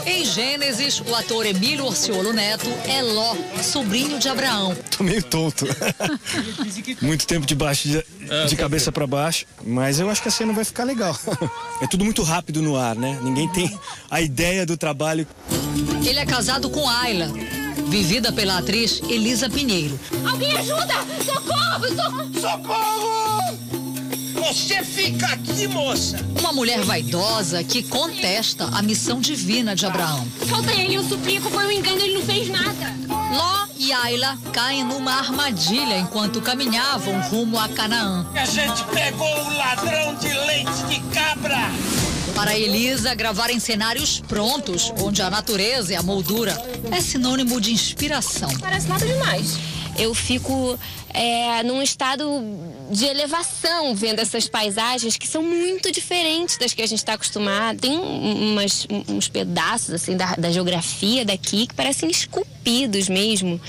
[0.07, 4.77] Em Gênesis, o ator Emílio Orciolo Neto é Ló, sobrinho de Abraão.
[4.97, 5.67] Tô meio tonto.
[7.03, 8.05] muito tempo de baixo, de,
[8.49, 11.19] de cabeça para baixo, mas eu acho que a cena vai ficar legal.
[11.83, 13.19] É tudo muito rápido no ar, né?
[13.23, 13.81] Ninguém tem
[14.11, 15.27] a ideia do trabalho.
[16.05, 17.33] Ele é casado com Ayla,
[17.87, 19.99] vivida pela atriz Elisa Pinheiro.
[20.29, 20.95] Alguém ajuda!
[21.25, 21.89] Socorro!
[21.89, 22.41] Socorro!
[22.41, 23.41] Socorro!
[24.35, 26.19] Você fica aqui, moça!
[26.41, 30.27] Uma mulher vaidosa que contesta a missão divina de Abraão.
[30.49, 32.95] Solta ele, eu suplico, foi um engano, ele não fez nada.
[33.09, 38.27] Ló e Ayla caem numa armadilha enquanto caminhavam rumo a Canaã.
[38.35, 41.71] A gente pegou o ladrão de leite de cabra!
[42.41, 46.57] Para Elisa, gravar em cenários prontos, onde a natureza e a moldura
[46.91, 48.49] é sinônimo de inspiração.
[48.59, 49.59] Parece nada demais.
[49.99, 50.79] Eu fico
[51.11, 52.25] é, num estado
[52.91, 57.79] de elevação vendo essas paisagens que são muito diferentes das que a gente está acostumado.
[57.79, 63.61] Tem umas, uns pedaços assim da, da geografia daqui que parecem esculpidos mesmo.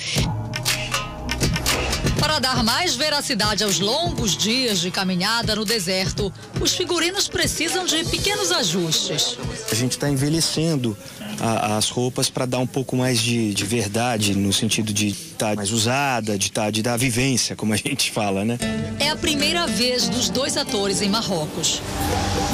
[2.22, 8.06] Para dar mais veracidade aos longos dias de caminhada no deserto, os figurinos precisam de
[8.06, 9.40] pequenos ajustes.
[9.72, 10.96] A gente está envelhecendo
[11.40, 15.50] a, as roupas para dar um pouco mais de, de verdade, no sentido de estar
[15.50, 18.58] tá mais usada, de, tá, de dar vivência, como a gente fala, né?
[19.00, 21.82] É a primeira vez dos dois atores em Marrocos.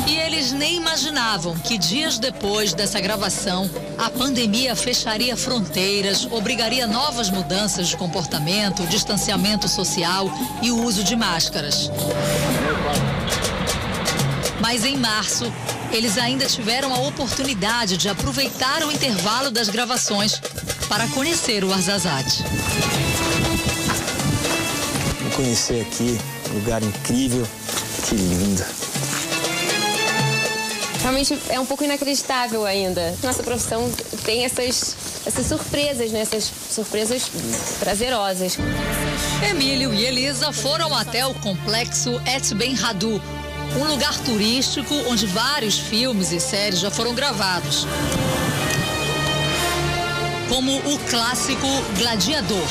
[0.07, 7.29] E eles nem imaginavam que dias depois dessa gravação, a pandemia fecharia fronteiras, obrigaria novas
[7.29, 10.29] mudanças de comportamento, distanciamento social
[10.61, 11.91] e o uso de máscaras.
[14.59, 15.51] Mas em março,
[15.91, 20.41] eles ainda tiveram a oportunidade de aproveitar o intervalo das gravações
[20.87, 22.43] para conhecer o Arzazate.
[25.21, 26.17] Vou conhecer aqui,
[26.53, 27.47] lugar incrível,
[28.07, 28.63] que lindo.
[31.01, 33.15] Realmente é um pouco inacreditável ainda.
[33.23, 33.89] Nossa profissão
[34.25, 36.19] tem essas, essas surpresas, né?
[36.19, 37.31] essas surpresas
[37.79, 38.57] prazerosas.
[39.49, 43.21] Emílio e Elisa foram até o complexo Et Ben Hadou,
[43.75, 47.85] um lugar turístico onde vários filmes e séries já foram gravados.
[50.49, 52.67] Como o clássico Gladiador.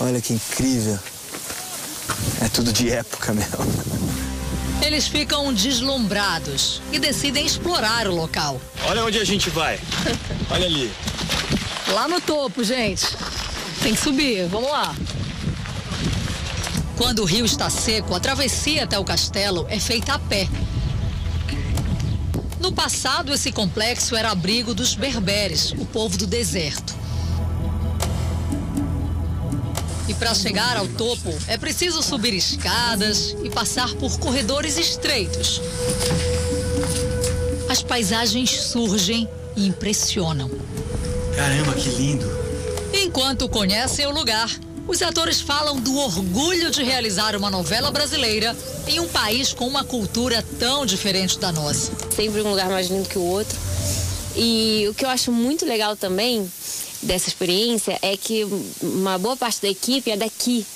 [0.00, 0.98] Olha que incrível.
[2.42, 4.04] É tudo de época mesmo.
[4.82, 8.60] Eles ficam deslumbrados e decidem explorar o local.
[8.86, 9.80] Olha onde a gente vai.
[10.50, 10.92] Olha ali.
[11.88, 13.06] Lá no topo, gente.
[13.84, 14.96] Tem que subir, vamos lá.
[16.96, 20.48] Quando o rio está seco, a travessia até o castelo é feita a pé.
[22.58, 26.94] No passado, esse complexo era abrigo dos berberes, o povo do deserto.
[30.08, 35.60] E para chegar ao topo, é preciso subir escadas e passar por corredores estreitos.
[37.68, 40.50] As paisagens surgem e impressionam.
[41.36, 42.43] Caramba, que lindo!
[43.14, 44.50] Enquanto conhecem o lugar,
[44.88, 48.56] os atores falam do orgulho de realizar uma novela brasileira
[48.88, 51.92] em um país com uma cultura tão diferente da nossa.
[52.10, 53.56] Sempre um lugar mais lindo que o outro.
[54.34, 56.50] E o que eu acho muito legal também
[57.02, 58.44] dessa experiência é que
[58.82, 60.66] uma boa parte da equipe é daqui.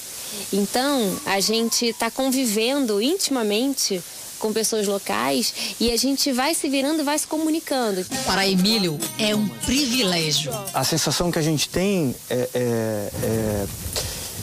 [0.53, 4.01] Então, a gente está convivendo intimamente
[4.39, 8.05] com pessoas locais e a gente vai se virando e vai se comunicando.
[8.24, 10.53] Para Emílio, é um privilégio.
[10.72, 13.66] A sensação que a gente tem é, é, é,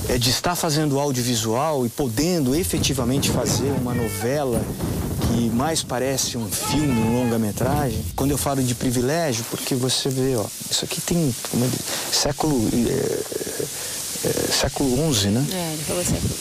[0.09, 4.61] é de estar fazendo audiovisual e podendo efetivamente fazer uma novela
[5.27, 8.03] que mais parece um filme, um longa-metragem.
[8.15, 11.69] Quando eu falo de privilégio, porque você vê, ó, isso aqui tem como,
[12.11, 15.45] século é, é, século XI, né?
[15.51, 16.33] É, ele falou século.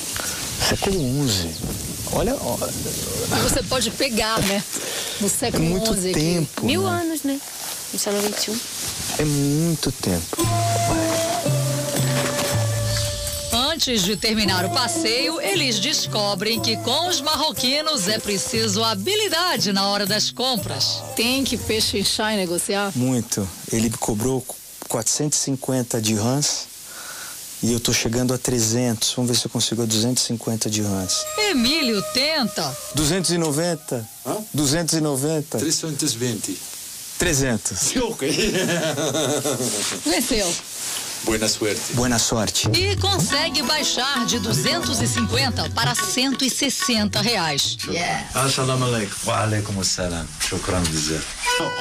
[0.68, 1.93] Século XI.
[2.16, 2.72] Olha, olha.
[3.42, 4.62] Você pode pegar, né?
[5.20, 6.50] No século é muito XI tempo.
[6.58, 6.66] Aqui.
[6.66, 7.00] Mil né?
[7.00, 7.40] anos, né?
[7.92, 8.60] Isso é no 21.
[9.18, 10.36] É muito tempo.
[13.52, 19.88] Antes de terminar o passeio, eles descobrem que com os marroquinos é preciso habilidade na
[19.88, 21.02] hora das compras.
[21.16, 22.92] Tem que pechinchar e negociar?
[22.94, 23.48] Muito.
[23.72, 24.44] Ele cobrou
[24.88, 26.73] 450 dirhams
[27.64, 29.14] e eu tô chegando a 300.
[29.14, 31.24] Vamos ver se eu consigo a 250 dirhams.
[31.48, 32.76] Emílio tenta.
[32.94, 34.06] 290?
[34.26, 34.36] Hã?
[34.52, 35.58] 290?
[35.58, 36.58] 320.
[37.18, 37.96] 300.
[37.96, 38.30] Ok.
[40.04, 40.54] Venceu.
[41.24, 41.92] Boa sorte.
[41.94, 42.68] Boa sorte.
[42.74, 47.78] E consegue baixar de 250 para 160 reais.
[48.34, 49.14] Assalamu alaikum.
[49.24, 50.28] Wa alaikum assalam.
[50.38, 51.22] Shukran dizer.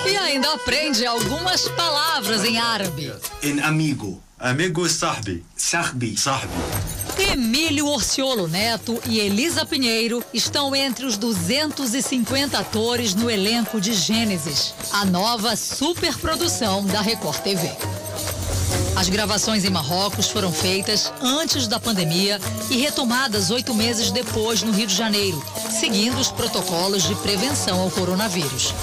[0.07, 3.11] E ainda aprende algumas palavras em árabe.
[3.41, 4.23] Em amigo.
[4.43, 5.41] Amigo sahbi.
[5.55, 6.17] Sahbi.
[6.17, 6.49] Sahbi.
[7.17, 14.73] Emílio Orciolo Neto e Elisa Pinheiro estão entre os 250 atores no elenco de Gênesis,
[14.91, 17.71] a nova superprodução da Record TV.
[18.97, 22.37] As gravações em Marrocos foram feitas antes da pandemia
[22.69, 25.41] e retomadas oito meses depois no Rio de Janeiro,
[25.71, 28.73] seguindo os protocolos de prevenção ao coronavírus.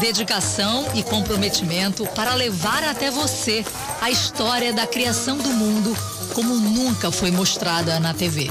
[0.00, 3.64] Dedicação e comprometimento para levar até você
[4.00, 5.96] a história da criação do mundo
[6.34, 8.48] como nunca foi mostrada na TV.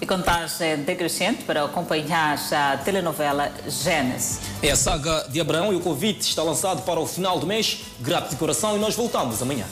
[0.00, 4.40] E contagem decrescente para acompanhar a telenovela Gênesis.
[4.62, 7.82] É a saga de Abraão e o convite está lançado para o final do mês.
[8.00, 9.66] Grato de coração e nós voltamos amanhã.